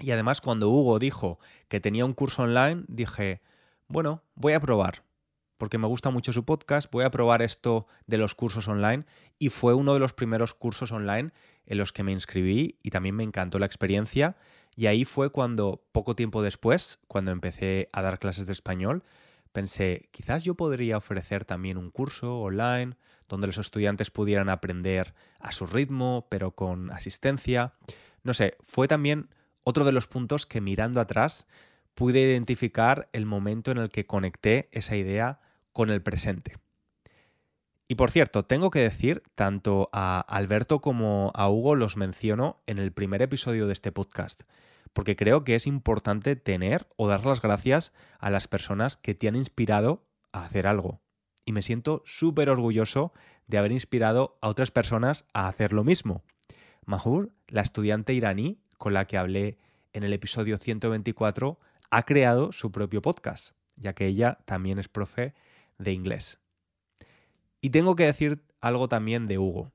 Y 0.00 0.10
además 0.10 0.40
cuando 0.40 0.70
Hugo 0.70 0.98
dijo 0.98 1.38
que 1.68 1.78
tenía 1.78 2.04
un 2.04 2.14
curso 2.14 2.42
online, 2.42 2.82
dije, 2.88 3.42
bueno, 3.86 4.24
voy 4.34 4.54
a 4.54 4.60
probar, 4.60 5.04
porque 5.56 5.78
me 5.78 5.86
gusta 5.86 6.10
mucho 6.10 6.32
su 6.32 6.44
podcast, 6.44 6.90
voy 6.90 7.04
a 7.04 7.12
probar 7.12 7.40
esto 7.40 7.86
de 8.08 8.18
los 8.18 8.34
cursos 8.34 8.66
online 8.66 9.04
y 9.38 9.50
fue 9.50 9.72
uno 9.72 9.94
de 9.94 10.00
los 10.00 10.14
primeros 10.14 10.52
cursos 10.52 10.90
online 10.90 11.30
en 11.64 11.78
los 11.78 11.92
que 11.92 12.02
me 12.02 12.10
inscribí 12.10 12.76
y 12.82 12.90
también 12.90 13.14
me 13.14 13.22
encantó 13.22 13.60
la 13.60 13.66
experiencia 13.66 14.36
y 14.74 14.86
ahí 14.86 15.04
fue 15.04 15.30
cuando, 15.30 15.84
poco 15.92 16.16
tiempo 16.16 16.42
después, 16.42 16.98
cuando 17.06 17.30
empecé 17.30 17.88
a 17.92 18.02
dar 18.02 18.18
clases 18.18 18.46
de 18.46 18.52
español, 18.52 19.04
pensé, 19.56 20.10
quizás 20.10 20.42
yo 20.42 20.54
podría 20.54 20.98
ofrecer 20.98 21.46
también 21.46 21.78
un 21.78 21.90
curso 21.90 22.40
online 22.40 22.94
donde 23.26 23.46
los 23.46 23.56
estudiantes 23.56 24.10
pudieran 24.10 24.50
aprender 24.50 25.14
a 25.40 25.50
su 25.50 25.64
ritmo, 25.64 26.26
pero 26.28 26.50
con 26.50 26.90
asistencia. 26.90 27.72
No 28.22 28.34
sé, 28.34 28.58
fue 28.62 28.86
también 28.86 29.30
otro 29.64 29.86
de 29.86 29.92
los 29.92 30.08
puntos 30.08 30.44
que 30.44 30.60
mirando 30.60 31.00
atrás 31.00 31.46
pude 31.94 32.20
identificar 32.20 33.08
el 33.14 33.24
momento 33.24 33.70
en 33.70 33.78
el 33.78 33.88
que 33.88 34.04
conecté 34.04 34.68
esa 34.72 34.94
idea 34.94 35.40
con 35.72 35.88
el 35.88 36.02
presente. 36.02 36.58
Y 37.88 37.94
por 37.94 38.10
cierto, 38.10 38.42
tengo 38.42 38.70
que 38.70 38.80
decir, 38.80 39.22
tanto 39.34 39.88
a 39.90 40.20
Alberto 40.20 40.82
como 40.82 41.32
a 41.34 41.48
Hugo 41.48 41.76
los 41.76 41.96
menciono 41.96 42.60
en 42.66 42.76
el 42.76 42.92
primer 42.92 43.22
episodio 43.22 43.66
de 43.66 43.72
este 43.72 43.90
podcast, 43.90 44.42
porque 44.96 45.14
creo 45.14 45.44
que 45.44 45.54
es 45.54 45.66
importante 45.66 46.36
tener 46.36 46.88
o 46.96 47.06
dar 47.06 47.26
las 47.26 47.42
gracias 47.42 47.92
a 48.18 48.30
las 48.30 48.48
personas 48.48 48.96
que 48.96 49.14
te 49.14 49.28
han 49.28 49.36
inspirado 49.36 50.06
a 50.32 50.46
hacer 50.46 50.66
algo. 50.66 51.02
Y 51.44 51.52
me 51.52 51.60
siento 51.60 52.02
súper 52.06 52.48
orgulloso 52.48 53.12
de 53.46 53.58
haber 53.58 53.72
inspirado 53.72 54.38
a 54.40 54.48
otras 54.48 54.70
personas 54.70 55.26
a 55.34 55.48
hacer 55.48 55.74
lo 55.74 55.84
mismo. 55.84 56.24
Mahur, 56.86 57.30
la 57.46 57.60
estudiante 57.60 58.14
iraní 58.14 58.58
con 58.78 58.94
la 58.94 59.04
que 59.04 59.18
hablé 59.18 59.58
en 59.92 60.02
el 60.02 60.14
episodio 60.14 60.56
124, 60.56 61.60
ha 61.90 62.02
creado 62.04 62.50
su 62.52 62.72
propio 62.72 63.02
podcast, 63.02 63.50
ya 63.76 63.94
que 63.94 64.06
ella 64.06 64.38
también 64.46 64.78
es 64.78 64.88
profe 64.88 65.34
de 65.76 65.92
inglés. 65.92 66.40
Y 67.60 67.68
tengo 67.68 67.96
que 67.96 68.06
decir 68.06 68.46
algo 68.62 68.88
también 68.88 69.28
de 69.28 69.36
Hugo, 69.36 69.72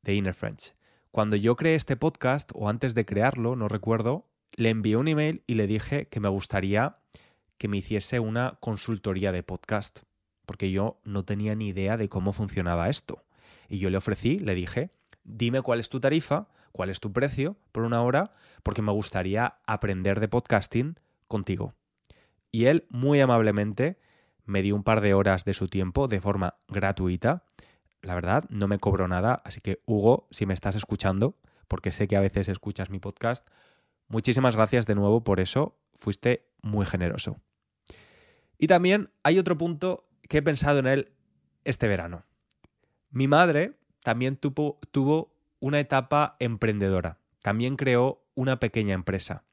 de 0.00 0.14
Inner 0.14 0.32
French. 0.32 0.74
Cuando 1.10 1.36
yo 1.36 1.56
creé 1.56 1.74
este 1.74 1.98
podcast, 1.98 2.52
o 2.54 2.70
antes 2.70 2.94
de 2.94 3.04
crearlo, 3.04 3.54
no 3.54 3.68
recuerdo, 3.68 4.26
le 4.52 4.70
envié 4.70 4.96
un 4.96 5.08
email 5.08 5.42
y 5.46 5.54
le 5.54 5.66
dije 5.66 6.08
que 6.08 6.20
me 6.20 6.28
gustaría 6.28 6.98
que 7.58 7.68
me 7.68 7.78
hiciese 7.78 8.20
una 8.20 8.58
consultoría 8.60 9.32
de 9.32 9.42
podcast, 9.42 10.00
porque 10.44 10.70
yo 10.70 11.00
no 11.04 11.24
tenía 11.24 11.54
ni 11.54 11.68
idea 11.68 11.96
de 11.96 12.08
cómo 12.08 12.32
funcionaba 12.32 12.88
esto. 12.88 13.24
Y 13.68 13.78
yo 13.78 13.90
le 13.90 13.96
ofrecí, 13.96 14.38
le 14.38 14.54
dije, 14.54 14.90
dime 15.24 15.62
cuál 15.62 15.80
es 15.80 15.88
tu 15.88 16.00
tarifa, 16.00 16.48
cuál 16.72 16.90
es 16.90 17.00
tu 17.00 17.12
precio 17.12 17.56
por 17.72 17.84
una 17.84 18.02
hora, 18.02 18.32
porque 18.62 18.82
me 18.82 18.92
gustaría 18.92 19.58
aprender 19.66 20.20
de 20.20 20.28
podcasting 20.28 21.00
contigo. 21.26 21.74
Y 22.52 22.66
él 22.66 22.86
muy 22.90 23.20
amablemente 23.20 23.98
me 24.44 24.62
dio 24.62 24.76
un 24.76 24.84
par 24.84 25.00
de 25.00 25.14
horas 25.14 25.44
de 25.44 25.54
su 25.54 25.68
tiempo 25.68 26.08
de 26.08 26.20
forma 26.20 26.56
gratuita. 26.68 27.44
La 28.02 28.14
verdad, 28.14 28.44
no 28.48 28.68
me 28.68 28.78
cobró 28.78 29.08
nada, 29.08 29.42
así 29.44 29.60
que 29.60 29.82
Hugo, 29.86 30.28
si 30.30 30.46
me 30.46 30.54
estás 30.54 30.76
escuchando, 30.76 31.36
porque 31.66 31.90
sé 31.90 32.06
que 32.06 32.16
a 32.16 32.20
veces 32.20 32.48
escuchas 32.48 32.90
mi 32.90 33.00
podcast, 33.00 33.46
muchísimas 34.08 34.56
gracias 34.56 34.86
de 34.86 34.94
nuevo 34.94 35.24
por 35.24 35.40
eso, 35.40 35.78
fuiste 35.94 36.48
muy 36.62 36.86
generoso. 36.86 37.40
Y 38.58 38.66
también 38.66 39.10
hay 39.22 39.38
otro 39.38 39.58
punto 39.58 40.08
que 40.28 40.38
he 40.38 40.42
pensado 40.42 40.78
en 40.78 40.86
él 40.86 41.12
este 41.64 41.88
verano. 41.88 42.24
Mi 43.10 43.28
madre 43.28 43.78
también 44.02 44.36
tuvo, 44.36 45.32
una 45.58 45.80
etapa 45.80 46.36
emprendedora, 46.38 47.18
también 47.42 47.76
creó 47.76 48.24
una 48.34 48.60
pequeña 48.60 48.94
empresa. 48.94 49.44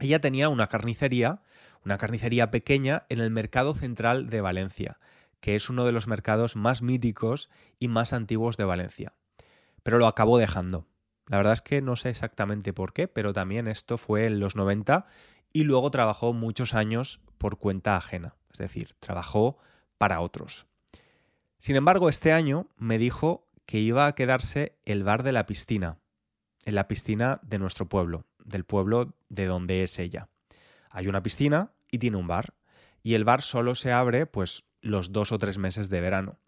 Ella 0.00 0.20
tenía 0.20 0.48
una 0.48 0.66
carnicería 0.66 1.42
una 1.84 1.98
carnicería 1.98 2.50
pequeña 2.50 3.04
en 3.08 3.20
el 3.20 3.30
mercado 3.30 3.74
central 3.74 4.30
de 4.30 4.40
Valencia, 4.40 4.98
que 5.40 5.56
es 5.56 5.68
uno 5.68 5.84
de 5.84 5.92
los 5.92 6.06
mercados 6.06 6.56
más 6.56 6.82
míticos 6.82 7.50
y 7.78 7.88
más 7.88 8.12
antiguos 8.12 8.56
de 8.56 8.64
Valencia. 8.64 9.14
Pero 9.82 9.98
lo 9.98 10.06
acabó 10.06 10.38
dejando. 10.38 10.86
La 11.32 11.38
verdad 11.38 11.54
es 11.54 11.62
que 11.62 11.80
no 11.80 11.96
sé 11.96 12.10
exactamente 12.10 12.74
por 12.74 12.92
qué, 12.92 13.08
pero 13.08 13.32
también 13.32 13.66
esto 13.66 13.96
fue 13.96 14.26
en 14.26 14.38
los 14.38 14.54
90 14.54 15.06
y 15.50 15.64
luego 15.64 15.90
trabajó 15.90 16.34
muchos 16.34 16.74
años 16.74 17.22
por 17.38 17.56
cuenta 17.56 17.96
ajena, 17.96 18.34
es 18.52 18.58
decir, 18.58 18.92
trabajó 19.00 19.56
para 19.96 20.20
otros. 20.20 20.66
Sin 21.58 21.74
embargo, 21.74 22.10
este 22.10 22.34
año 22.34 22.68
me 22.76 22.98
dijo 22.98 23.48
que 23.64 23.78
iba 23.78 24.06
a 24.06 24.14
quedarse 24.14 24.76
el 24.84 25.04
bar 25.04 25.22
de 25.22 25.32
la 25.32 25.46
piscina, 25.46 25.96
en 26.66 26.74
la 26.74 26.86
piscina 26.86 27.40
de 27.42 27.58
nuestro 27.58 27.88
pueblo, 27.88 28.26
del 28.44 28.64
pueblo 28.64 29.14
de 29.30 29.46
donde 29.46 29.84
es 29.84 29.98
ella. 29.98 30.28
Hay 30.90 31.08
una 31.08 31.22
piscina 31.22 31.72
y 31.90 31.96
tiene 31.96 32.18
un 32.18 32.26
bar. 32.26 32.52
Y 33.02 33.14
el 33.14 33.24
bar 33.24 33.40
solo 33.40 33.74
se 33.74 33.90
abre 33.90 34.26
pues 34.26 34.64
los 34.82 35.12
dos 35.12 35.32
o 35.32 35.38
tres 35.38 35.56
meses 35.56 35.88
de 35.88 36.02
verano. 36.02 36.41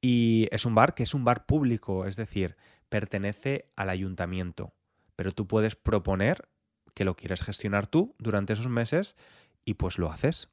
Y 0.00 0.48
es 0.50 0.64
un 0.64 0.74
bar 0.74 0.94
que 0.94 1.02
es 1.02 1.14
un 1.14 1.24
bar 1.24 1.46
público, 1.46 2.06
es 2.06 2.16
decir, 2.16 2.56
pertenece 2.88 3.70
al 3.76 3.90
ayuntamiento. 3.90 4.72
Pero 5.16 5.32
tú 5.32 5.46
puedes 5.46 5.76
proponer 5.76 6.48
que 6.94 7.04
lo 7.04 7.16
quieres 7.16 7.42
gestionar 7.42 7.86
tú 7.86 8.14
durante 8.18 8.52
esos 8.52 8.68
meses 8.68 9.16
y 9.64 9.74
pues 9.74 9.98
lo 9.98 10.10
haces. 10.10 10.48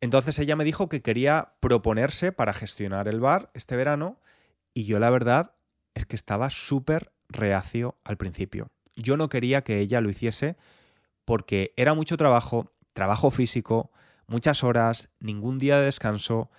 Entonces 0.00 0.38
ella 0.38 0.56
me 0.56 0.64
dijo 0.64 0.88
que 0.88 1.02
quería 1.02 1.54
proponerse 1.60 2.32
para 2.32 2.52
gestionar 2.52 3.08
el 3.08 3.20
bar 3.20 3.50
este 3.54 3.76
verano 3.76 4.20
y 4.74 4.84
yo 4.84 4.98
la 4.98 5.10
verdad 5.10 5.54
es 5.94 6.04
que 6.04 6.16
estaba 6.16 6.50
súper 6.50 7.12
reacio 7.28 7.96
al 8.04 8.16
principio. 8.16 8.70
Yo 8.94 9.16
no 9.16 9.28
quería 9.28 9.62
que 9.62 9.80
ella 9.80 10.00
lo 10.00 10.10
hiciese 10.10 10.56
porque 11.24 11.72
era 11.76 11.94
mucho 11.94 12.16
trabajo, 12.16 12.72
trabajo 12.92 13.30
físico, 13.30 13.90
muchas 14.26 14.62
horas, 14.62 15.10
ningún 15.18 15.58
día 15.58 15.78
de 15.78 15.86
descanso 15.86 16.50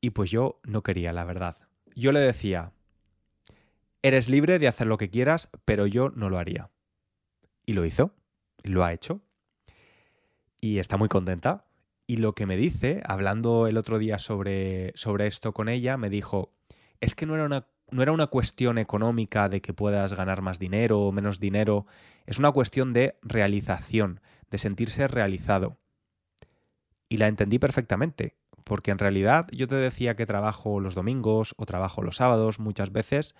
y 0.00 0.10
pues 0.10 0.30
yo 0.30 0.60
no 0.64 0.82
quería, 0.82 1.12
la 1.12 1.24
verdad. 1.24 1.56
Yo 1.94 2.12
le 2.12 2.20
decía, 2.20 2.72
eres 4.02 4.28
libre 4.28 4.58
de 4.58 4.68
hacer 4.68 4.86
lo 4.86 4.98
que 4.98 5.10
quieras, 5.10 5.50
pero 5.64 5.86
yo 5.86 6.10
no 6.10 6.30
lo 6.30 6.38
haría. 6.38 6.70
Y 7.66 7.74
lo 7.74 7.84
hizo, 7.84 8.14
lo 8.62 8.84
ha 8.84 8.92
hecho. 8.92 9.22
Y 10.60 10.78
está 10.78 10.96
muy 10.96 11.08
contenta. 11.08 11.66
Y 12.06 12.16
lo 12.16 12.34
que 12.34 12.46
me 12.46 12.56
dice, 12.56 13.02
hablando 13.04 13.66
el 13.66 13.76
otro 13.76 13.98
día 13.98 14.18
sobre, 14.18 14.92
sobre 14.94 15.26
esto 15.26 15.52
con 15.52 15.68
ella, 15.68 15.96
me 15.96 16.10
dijo, 16.10 16.52
es 17.00 17.14
que 17.14 17.26
no 17.26 17.34
era 17.34 17.44
una 17.44 17.66
no 17.90 18.02
era 18.02 18.12
una 18.12 18.28
cuestión 18.28 18.78
económica 18.78 19.48
de 19.48 19.60
que 19.60 19.74
puedas 19.74 20.12
ganar 20.12 20.42
más 20.42 20.58
dinero 20.58 21.00
o 21.00 21.12
menos 21.12 21.40
dinero, 21.40 21.86
es 22.26 22.38
una 22.38 22.52
cuestión 22.52 22.92
de 22.92 23.18
realización, 23.22 24.20
de 24.50 24.58
sentirse 24.58 25.08
realizado. 25.08 25.78
Y 27.08 27.16
la 27.16 27.26
entendí 27.26 27.58
perfectamente, 27.58 28.36
porque 28.64 28.90
en 28.90 28.98
realidad 28.98 29.46
yo 29.52 29.66
te 29.66 29.74
decía 29.74 30.16
que 30.16 30.26
trabajo 30.26 30.80
los 30.80 30.94
domingos 30.94 31.54
o 31.56 31.66
trabajo 31.66 32.02
los 32.02 32.16
sábados 32.16 32.58
muchas 32.58 32.92
veces, 32.92 33.34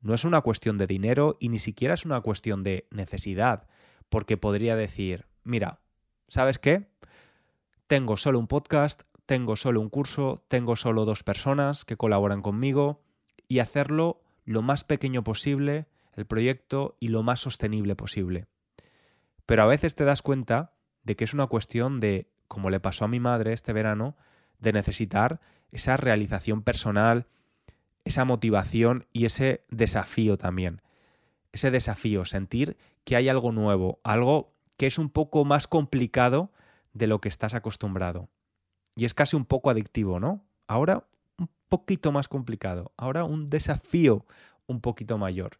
no 0.00 0.14
es 0.14 0.24
una 0.24 0.42
cuestión 0.42 0.78
de 0.78 0.86
dinero 0.86 1.36
y 1.40 1.48
ni 1.48 1.58
siquiera 1.58 1.94
es 1.94 2.04
una 2.04 2.20
cuestión 2.20 2.62
de 2.62 2.86
necesidad, 2.90 3.66
porque 4.08 4.36
podría 4.36 4.76
decir, 4.76 5.26
mira, 5.44 5.80
¿sabes 6.28 6.58
qué? 6.58 6.88
Tengo 7.86 8.16
solo 8.16 8.38
un 8.38 8.46
podcast, 8.46 9.02
tengo 9.26 9.56
solo 9.56 9.80
un 9.80 9.88
curso, 9.88 10.44
tengo 10.48 10.76
solo 10.76 11.04
dos 11.04 11.22
personas 11.22 11.84
que 11.84 11.96
colaboran 11.96 12.42
conmigo, 12.42 13.02
y 13.48 13.58
hacerlo 13.58 14.22
lo 14.44 14.62
más 14.62 14.84
pequeño 14.84 15.24
posible, 15.24 15.86
el 16.14 16.26
proyecto, 16.26 16.96
y 17.00 17.08
lo 17.08 17.22
más 17.22 17.40
sostenible 17.40 17.96
posible. 17.96 18.46
Pero 19.46 19.62
a 19.62 19.66
veces 19.66 19.94
te 19.94 20.04
das 20.04 20.22
cuenta 20.22 20.74
de 21.02 21.16
que 21.16 21.24
es 21.24 21.34
una 21.34 21.46
cuestión 21.46 22.00
de, 22.00 22.30
como 22.48 22.70
le 22.70 22.80
pasó 22.80 23.04
a 23.04 23.08
mi 23.08 23.20
madre 23.20 23.52
este 23.52 23.72
verano, 23.72 24.16
de 24.64 24.72
necesitar 24.72 25.40
esa 25.70 25.96
realización 25.96 26.62
personal, 26.62 27.28
esa 28.04 28.24
motivación 28.24 29.06
y 29.12 29.26
ese 29.26 29.64
desafío 29.70 30.36
también. 30.36 30.82
Ese 31.52 31.70
desafío, 31.70 32.24
sentir 32.24 32.76
que 33.04 33.14
hay 33.14 33.28
algo 33.28 33.52
nuevo, 33.52 34.00
algo 34.02 34.52
que 34.76 34.86
es 34.86 34.98
un 34.98 35.10
poco 35.10 35.44
más 35.44 35.68
complicado 35.68 36.50
de 36.92 37.06
lo 37.06 37.20
que 37.20 37.28
estás 37.28 37.54
acostumbrado. 37.54 38.28
Y 38.96 39.04
es 39.04 39.14
casi 39.14 39.36
un 39.36 39.44
poco 39.44 39.70
adictivo, 39.70 40.18
¿no? 40.18 40.44
Ahora 40.66 41.04
poquito 41.74 42.12
más 42.12 42.28
complicado, 42.28 42.92
ahora 42.96 43.24
un 43.24 43.50
desafío 43.50 44.24
un 44.66 44.80
poquito 44.80 45.18
mayor. 45.18 45.58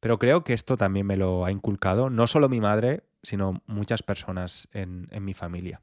Pero 0.00 0.18
creo 0.18 0.42
que 0.42 0.52
esto 0.52 0.76
también 0.76 1.06
me 1.06 1.16
lo 1.16 1.44
ha 1.44 1.52
inculcado 1.52 2.10
no 2.10 2.26
solo 2.26 2.48
mi 2.48 2.60
madre, 2.60 3.04
sino 3.22 3.62
muchas 3.66 4.02
personas 4.02 4.66
en, 4.72 5.06
en 5.12 5.24
mi 5.24 5.34
familia. 5.34 5.80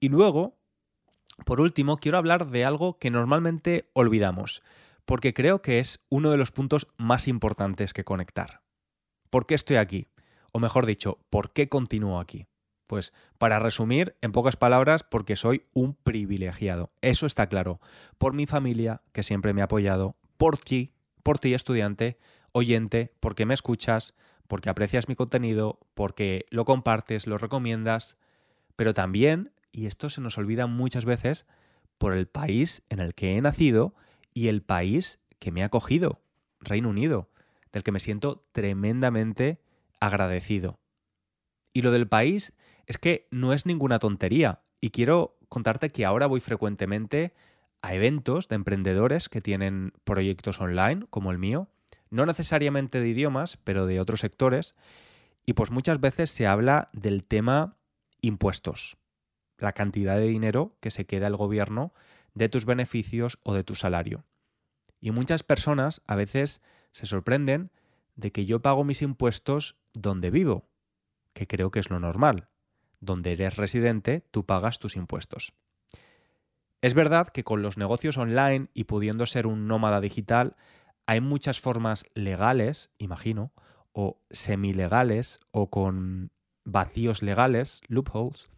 Y 0.00 0.10
luego, 0.10 0.58
por 1.44 1.60
último, 1.60 1.98
quiero 1.98 2.18
hablar 2.18 2.50
de 2.50 2.64
algo 2.64 2.98
que 2.98 3.10
normalmente 3.10 3.90
olvidamos, 3.92 4.62
porque 5.04 5.34
creo 5.34 5.62
que 5.62 5.80
es 5.80 6.04
uno 6.08 6.30
de 6.30 6.36
los 6.36 6.50
puntos 6.50 6.88
más 6.96 7.28
importantes 7.28 7.92
que 7.92 8.04
conectar. 8.04 8.62
¿Por 9.30 9.46
qué 9.46 9.54
estoy 9.54 9.76
aquí? 9.76 10.08
O 10.52 10.58
mejor 10.58 10.86
dicho, 10.86 11.18
¿por 11.30 11.52
qué 11.52 11.68
continúo 11.68 12.20
aquí? 12.20 12.46
Pues 12.86 13.12
para 13.38 13.60
resumir, 13.60 14.16
en 14.20 14.32
pocas 14.32 14.56
palabras, 14.56 15.04
porque 15.04 15.36
soy 15.36 15.66
un 15.72 15.94
privilegiado. 15.94 16.90
Eso 17.02 17.26
está 17.26 17.48
claro. 17.48 17.80
Por 18.18 18.32
mi 18.32 18.46
familia, 18.46 19.02
que 19.12 19.22
siempre 19.22 19.52
me 19.52 19.60
ha 19.60 19.66
apoyado, 19.66 20.16
por 20.36 20.58
ti, 20.58 20.92
por 21.22 21.38
ti 21.38 21.54
estudiante, 21.54 22.18
oyente, 22.52 23.14
porque 23.20 23.46
me 23.46 23.54
escuchas, 23.54 24.14
porque 24.48 24.70
aprecias 24.70 25.08
mi 25.08 25.14
contenido, 25.14 25.78
porque 25.94 26.46
lo 26.50 26.64
compartes, 26.64 27.28
lo 27.28 27.38
recomiendas, 27.38 28.16
pero 28.74 28.94
también, 28.94 29.52
y 29.72 29.86
esto 29.86 30.10
se 30.10 30.20
nos 30.20 30.38
olvida 30.38 30.66
muchas 30.66 31.04
veces, 31.04 31.46
por 31.98 32.14
el 32.14 32.26
país 32.26 32.82
en 32.88 32.98
el 32.98 33.14
que 33.14 33.36
he 33.36 33.40
nacido 33.40 33.94
y 34.32 34.48
el 34.48 34.62
país 34.62 35.18
que 35.38 35.52
me 35.52 35.62
ha 35.62 35.66
acogido, 35.66 36.22
Reino 36.60 36.88
Unido, 36.88 37.30
del 37.72 37.82
que 37.82 37.92
me 37.92 38.00
siento 38.00 38.46
tremendamente 38.52 39.60
agradecido. 40.00 40.80
Y 41.72 41.82
lo 41.82 41.90
del 41.90 42.08
país 42.08 42.52
es 42.86 42.98
que 42.98 43.28
no 43.30 43.52
es 43.52 43.66
ninguna 43.66 43.98
tontería. 43.98 44.62
Y 44.80 44.90
quiero 44.90 45.38
contarte 45.48 45.90
que 45.90 46.04
ahora 46.04 46.26
voy 46.26 46.40
frecuentemente 46.40 47.34
a 47.82 47.94
eventos 47.94 48.48
de 48.48 48.56
emprendedores 48.56 49.28
que 49.28 49.40
tienen 49.40 49.92
proyectos 50.04 50.60
online, 50.60 51.06
como 51.10 51.30
el 51.30 51.38
mío, 51.38 51.68
no 52.10 52.26
necesariamente 52.26 53.00
de 53.00 53.08
idiomas, 53.08 53.56
pero 53.56 53.86
de 53.86 54.00
otros 54.00 54.20
sectores, 54.20 54.74
y 55.46 55.54
pues 55.54 55.70
muchas 55.70 56.00
veces 56.00 56.30
se 56.30 56.46
habla 56.46 56.90
del 56.92 57.24
tema 57.24 57.76
impuestos, 58.20 58.98
la 59.62 59.72
cantidad 59.72 60.16
de 60.16 60.28
dinero 60.28 60.76
que 60.80 60.90
se 60.90 61.06
queda 61.06 61.26
el 61.26 61.36
gobierno 61.36 61.92
de 62.34 62.48
tus 62.48 62.64
beneficios 62.64 63.38
o 63.42 63.54
de 63.54 63.64
tu 63.64 63.74
salario. 63.74 64.24
Y 65.00 65.10
muchas 65.10 65.42
personas 65.42 66.02
a 66.06 66.14
veces 66.14 66.60
se 66.92 67.06
sorprenden 67.06 67.70
de 68.16 68.32
que 68.32 68.46
yo 68.46 68.60
pago 68.60 68.84
mis 68.84 69.02
impuestos 69.02 69.76
donde 69.92 70.30
vivo, 70.30 70.68
que 71.32 71.46
creo 71.46 71.70
que 71.70 71.80
es 71.80 71.90
lo 71.90 72.00
normal. 72.00 72.48
Donde 73.00 73.32
eres 73.32 73.56
residente, 73.56 74.26
tú 74.30 74.44
pagas 74.44 74.78
tus 74.78 74.96
impuestos. 74.96 75.54
Es 76.82 76.94
verdad 76.94 77.28
que 77.28 77.44
con 77.44 77.62
los 77.62 77.76
negocios 77.76 78.18
online 78.18 78.68
y 78.74 78.84
pudiendo 78.84 79.26
ser 79.26 79.46
un 79.46 79.66
nómada 79.66 80.00
digital, 80.00 80.56
hay 81.06 81.20
muchas 81.20 81.60
formas 81.60 82.04
legales, 82.14 82.90
imagino, 82.98 83.52
o 83.92 84.22
semilegales, 84.30 85.40
o 85.50 85.70
con 85.70 86.30
vacíos 86.64 87.22
legales, 87.22 87.82
loopholes, 87.88 88.48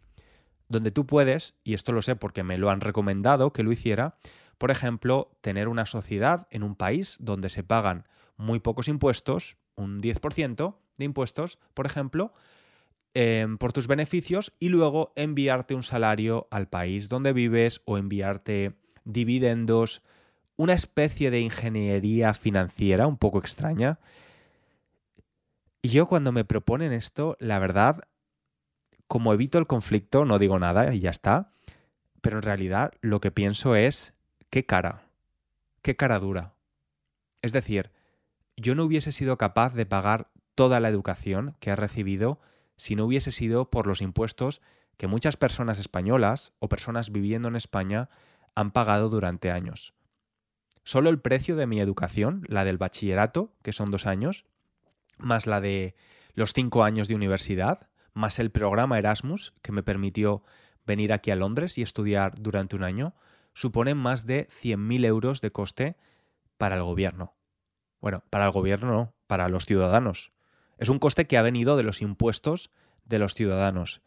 donde 0.73 0.91
tú 0.91 1.05
puedes, 1.05 1.55
y 1.63 1.73
esto 1.73 1.93
lo 1.93 2.01
sé 2.01 2.17
porque 2.17 2.43
me 2.43 2.57
lo 2.57 2.69
han 2.69 2.81
recomendado 2.81 3.53
que 3.53 3.63
lo 3.63 3.71
hiciera, 3.71 4.17
por 4.57 4.71
ejemplo, 4.71 5.31
tener 5.41 5.69
una 5.69 5.85
sociedad 5.85 6.47
en 6.51 6.63
un 6.63 6.75
país 6.75 7.17
donde 7.21 7.49
se 7.49 7.63
pagan 7.63 8.05
muy 8.35 8.59
pocos 8.59 8.87
impuestos, 8.87 9.57
un 9.75 10.01
10% 10.01 10.75
de 10.97 11.05
impuestos, 11.05 11.59
por 11.73 11.85
ejemplo, 11.85 12.33
em, 13.13 13.57
por 13.57 13.73
tus 13.73 13.87
beneficios 13.87 14.53
y 14.59 14.69
luego 14.69 15.13
enviarte 15.15 15.75
un 15.75 15.83
salario 15.83 16.47
al 16.51 16.67
país 16.67 17.09
donde 17.09 17.31
vives 17.33 17.81
o 17.85 17.97
enviarte 17.97 18.75
dividendos, 19.05 20.01
una 20.55 20.73
especie 20.73 21.31
de 21.31 21.39
ingeniería 21.39 22.33
financiera 22.33 23.07
un 23.07 23.17
poco 23.17 23.39
extraña. 23.39 23.99
Y 25.81 25.89
yo 25.89 26.07
cuando 26.07 26.31
me 26.31 26.45
proponen 26.45 26.93
esto, 26.93 27.35
la 27.39 27.59
verdad, 27.59 28.01
como 29.07 29.33
evito 29.33 29.57
el 29.57 29.67
conflicto, 29.67 30.25
no 30.25 30.39
digo 30.39 30.59
nada 30.59 30.93
y 30.93 30.99
ya 30.99 31.09
está, 31.09 31.51
pero 32.21 32.37
en 32.37 32.43
realidad 32.43 32.93
lo 33.01 33.21
que 33.21 33.31
pienso 33.31 33.75
es, 33.75 34.13
qué 34.49 34.65
cara, 34.65 35.03
qué 35.81 35.95
cara 35.95 36.19
dura. 36.19 36.53
Es 37.41 37.51
decir, 37.51 37.91
yo 38.55 38.75
no 38.75 38.85
hubiese 38.85 39.11
sido 39.11 39.37
capaz 39.37 39.73
de 39.73 39.85
pagar 39.85 40.29
toda 40.55 40.79
la 40.79 40.89
educación 40.89 41.55
que 41.59 41.71
he 41.71 41.75
recibido 41.75 42.39
si 42.77 42.95
no 42.95 43.05
hubiese 43.05 43.31
sido 43.31 43.69
por 43.69 43.87
los 43.87 44.01
impuestos 44.01 44.61
que 44.97 45.07
muchas 45.07 45.37
personas 45.37 45.79
españolas 45.79 46.53
o 46.59 46.69
personas 46.69 47.11
viviendo 47.11 47.47
en 47.47 47.55
España 47.55 48.09
han 48.55 48.71
pagado 48.71 49.09
durante 49.09 49.51
años. 49.51 49.93
Solo 50.83 51.09
el 51.09 51.19
precio 51.19 51.55
de 51.55 51.65
mi 51.65 51.79
educación, 51.79 52.43
la 52.47 52.65
del 52.65 52.77
bachillerato, 52.77 53.53
que 53.63 53.73
son 53.73 53.89
dos 53.89 54.05
años, 54.05 54.45
más 55.17 55.47
la 55.47 55.61
de 55.61 55.95
los 56.33 56.53
cinco 56.53 56.83
años 56.83 57.07
de 57.07 57.15
universidad, 57.15 57.89
más 58.13 58.39
el 58.39 58.51
programa 58.51 58.97
Erasmus, 58.97 59.53
que 59.61 59.71
me 59.71 59.83
permitió 59.83 60.43
venir 60.85 61.13
aquí 61.13 61.31
a 61.31 61.35
Londres 61.35 61.77
y 61.77 61.81
estudiar 61.81 62.35
durante 62.39 62.75
un 62.75 62.83
año, 62.83 63.15
suponen 63.53 63.97
más 63.97 64.25
de 64.25 64.47
100.000 64.49 65.05
euros 65.05 65.41
de 65.41 65.51
coste 65.51 65.97
para 66.57 66.75
el 66.75 66.83
gobierno. 66.83 67.35
Bueno, 68.01 68.23
para 68.29 68.45
el 68.45 68.51
gobierno 68.51 68.91
no, 68.91 69.13
para 69.27 69.49
los 69.49 69.65
ciudadanos. 69.65 70.31
Es 70.77 70.89
un 70.89 70.99
coste 70.99 71.27
que 71.27 71.37
ha 71.37 71.41
venido 71.41 71.77
de 71.77 71.83
los 71.83 72.01
impuestos 72.01 72.71
de 73.05 73.19
los 73.19 73.33
ciudadanos. 73.33 74.01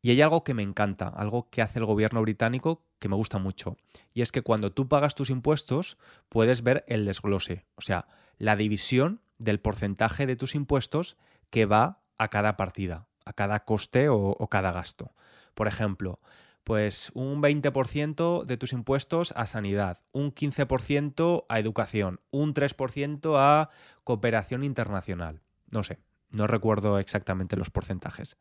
Y 0.00 0.10
hay 0.10 0.22
algo 0.22 0.44
que 0.44 0.54
me 0.54 0.62
encanta, 0.62 1.08
algo 1.08 1.50
que 1.50 1.62
hace 1.62 1.78
el 1.78 1.84
gobierno 1.84 2.22
británico 2.22 2.84
que 2.98 3.08
me 3.08 3.16
gusta 3.16 3.38
mucho. 3.38 3.76
Y 4.14 4.22
es 4.22 4.32
que 4.32 4.42
cuando 4.42 4.72
tú 4.72 4.88
pagas 4.88 5.14
tus 5.14 5.30
impuestos 5.30 5.98
puedes 6.28 6.62
ver 6.62 6.84
el 6.88 7.04
desglose, 7.04 7.66
o 7.74 7.80
sea, 7.80 8.06
la 8.38 8.56
división 8.56 9.20
del 9.38 9.60
porcentaje 9.60 10.26
de 10.26 10.36
tus 10.36 10.54
impuestos 10.54 11.16
que 11.50 11.66
va 11.66 12.00
a 12.16 12.28
cada 12.28 12.56
partida, 12.56 13.07
a 13.28 13.34
cada 13.34 13.64
coste 13.64 14.08
o, 14.08 14.34
cada 14.50 14.72
gasto. 14.72 15.12
Por 15.54 15.68
ejemplo, 15.68 16.18
pues 16.64 17.10
un 17.14 17.42
20% 17.42 18.44
de 18.44 18.56
tus 18.56 18.72
impuestos 18.72 19.32
a 19.36 19.46
sanidad, 19.46 19.98
un 20.12 20.34
15% 20.34 21.44
a 21.48 21.58
educación, 21.58 22.20
un 22.30 22.54
3% 22.54 23.34
a 23.36 23.70
cooperación 24.02 24.64
internacional. 24.64 25.42
No 25.70 25.82
sé, 25.82 25.98
no 26.30 26.46
recuerdo 26.46 26.98
exactamente 26.98 27.56
los 27.56 27.70
porcentajes. 27.70 28.36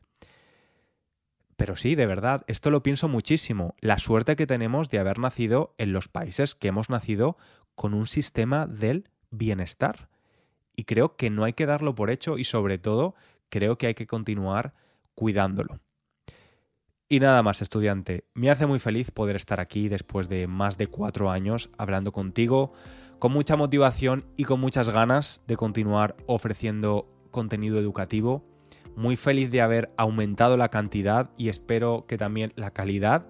Pero 1.57 1.75
sí, 1.75 1.95
de 1.95 2.05
verdad, 2.05 2.43
esto 2.47 2.69
lo 2.69 2.83
pienso 2.83 3.09
muchísimo. 3.09 3.75
La 3.81 3.97
suerte 3.97 4.35
que 4.35 4.47
tenemos 4.47 4.89
de 4.89 4.99
haber 4.99 5.19
nacido 5.19 5.73
en 5.77 5.91
los 5.91 6.07
países 6.07 6.55
que 6.55 6.69
hemos 6.69 6.89
nacido 6.89 7.35
con 7.75 7.93
un 7.93 8.07
sistema 8.07 8.67
del 8.67 9.09
bienestar. 9.31 10.09
Y 10.75 10.83
creo 10.83 11.15
que 11.17 11.29
no 11.31 11.43
hay 11.43 11.53
que 11.53 11.65
darlo 11.65 11.95
por 11.95 12.11
hecho 12.11 12.37
y 12.37 12.43
sobre 12.43 12.77
todo 12.77 13.15
creo 13.49 13.77
que 13.77 13.87
hay 13.87 13.93
que 13.93 14.07
continuar 14.07 14.73
cuidándolo. 15.15 15.79
Y 17.09 17.21
nada 17.21 17.41
más, 17.41 17.61
estudiante. 17.61 18.25
Me 18.33 18.49
hace 18.49 18.65
muy 18.65 18.79
feliz 18.79 19.11
poder 19.11 19.37
estar 19.37 19.59
aquí 19.61 19.87
después 19.87 20.27
de 20.27 20.45
más 20.47 20.77
de 20.77 20.87
cuatro 20.87 21.31
años 21.31 21.69
hablando 21.77 22.11
contigo, 22.11 22.73
con 23.19 23.31
mucha 23.31 23.55
motivación 23.55 24.25
y 24.35 24.43
con 24.43 24.59
muchas 24.59 24.89
ganas 24.89 25.41
de 25.47 25.55
continuar 25.55 26.17
ofreciendo 26.25 27.07
contenido 27.31 27.79
educativo. 27.79 28.43
Muy 28.95 29.15
feliz 29.15 29.51
de 29.51 29.61
haber 29.61 29.93
aumentado 29.95 30.57
la 30.57 30.69
cantidad 30.69 31.29
y 31.37 31.49
espero 31.49 32.05
que 32.07 32.17
también 32.17 32.51
la 32.55 32.71
calidad 32.71 33.27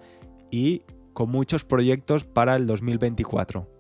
y 0.50 0.82
con 1.14 1.30
muchos 1.30 1.64
proyectos 1.64 2.24
para 2.24 2.56
el 2.56 2.66
2024. 2.68 3.77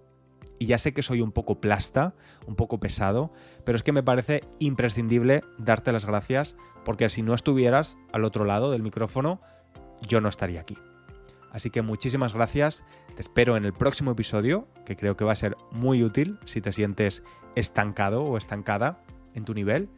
Y 0.60 0.66
ya 0.66 0.78
sé 0.78 0.94
que 0.94 1.04
soy 1.04 1.22
un 1.22 1.32
poco 1.32 1.62
plasta, 1.62 2.14
un 2.48 2.56
poco 2.56 2.80
pesado, 2.80 3.32
pero 3.64 3.76
es 3.76 3.84
que 3.84 3.92
me 3.92 4.04
parece 4.04 4.44
imprescindible 4.60 5.44
darte 5.58 5.92
las 5.92 6.06
gracias 6.06 6.56
porque 6.84 7.10
si 7.10 7.22
no 7.22 7.34
estuvieras 7.34 7.98
al 8.12 8.24
otro 8.24 8.46
lado 8.46 8.72
del 8.72 8.82
micrófono, 8.82 9.42
yo 10.08 10.22
no 10.22 10.30
estaría 10.30 10.62
aquí. 10.62 10.78
Así 11.52 11.70
que 11.70 11.82
muchísimas 11.82 12.34
gracias, 12.34 12.84
te 13.16 13.22
espero 13.22 13.58
en 13.58 13.66
el 13.66 13.74
próximo 13.74 14.12
episodio, 14.12 14.68
que 14.86 14.96
creo 14.96 15.18
que 15.18 15.26
va 15.26 15.32
a 15.32 15.36
ser 15.36 15.58
muy 15.72 16.04
útil 16.04 16.40
si 16.46 16.62
te 16.62 16.72
sientes 16.72 17.24
estancado 17.56 18.24
o 18.24 18.38
estancada 18.38 19.02
en 19.34 19.46
tu 19.46 19.54
nivel. 19.54 19.90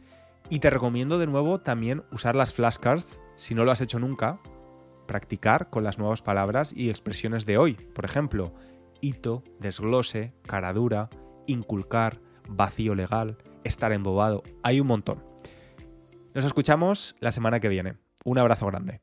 Y 0.48 0.60
te 0.60 0.70
recomiendo 0.70 1.18
de 1.18 1.26
nuevo 1.26 1.60
también 1.60 2.02
usar 2.10 2.34
las 2.34 2.54
flashcards, 2.54 3.22
si 3.36 3.54
no 3.54 3.64
lo 3.64 3.70
has 3.70 3.80
hecho 3.80 3.98
nunca, 3.98 4.40
practicar 5.06 5.70
con 5.70 5.84
las 5.84 5.98
nuevas 5.98 6.22
palabras 6.22 6.72
y 6.74 6.88
expresiones 6.88 7.46
de 7.46 7.58
hoy. 7.58 7.74
Por 7.74 8.04
ejemplo, 8.04 8.54
hito, 9.00 9.42
desglose, 9.58 10.34
caradura, 10.46 11.10
inculcar, 11.46 12.20
vacío 12.48 12.94
legal, 12.94 13.38
estar 13.64 13.92
embobado. 13.92 14.42
Hay 14.62 14.80
un 14.80 14.86
montón. 14.86 15.24
Nos 16.34 16.44
escuchamos 16.44 17.16
la 17.20 17.32
semana 17.32 17.60
que 17.60 17.68
viene. 17.68 17.96
Un 18.24 18.38
abrazo 18.38 18.66
grande. 18.66 19.00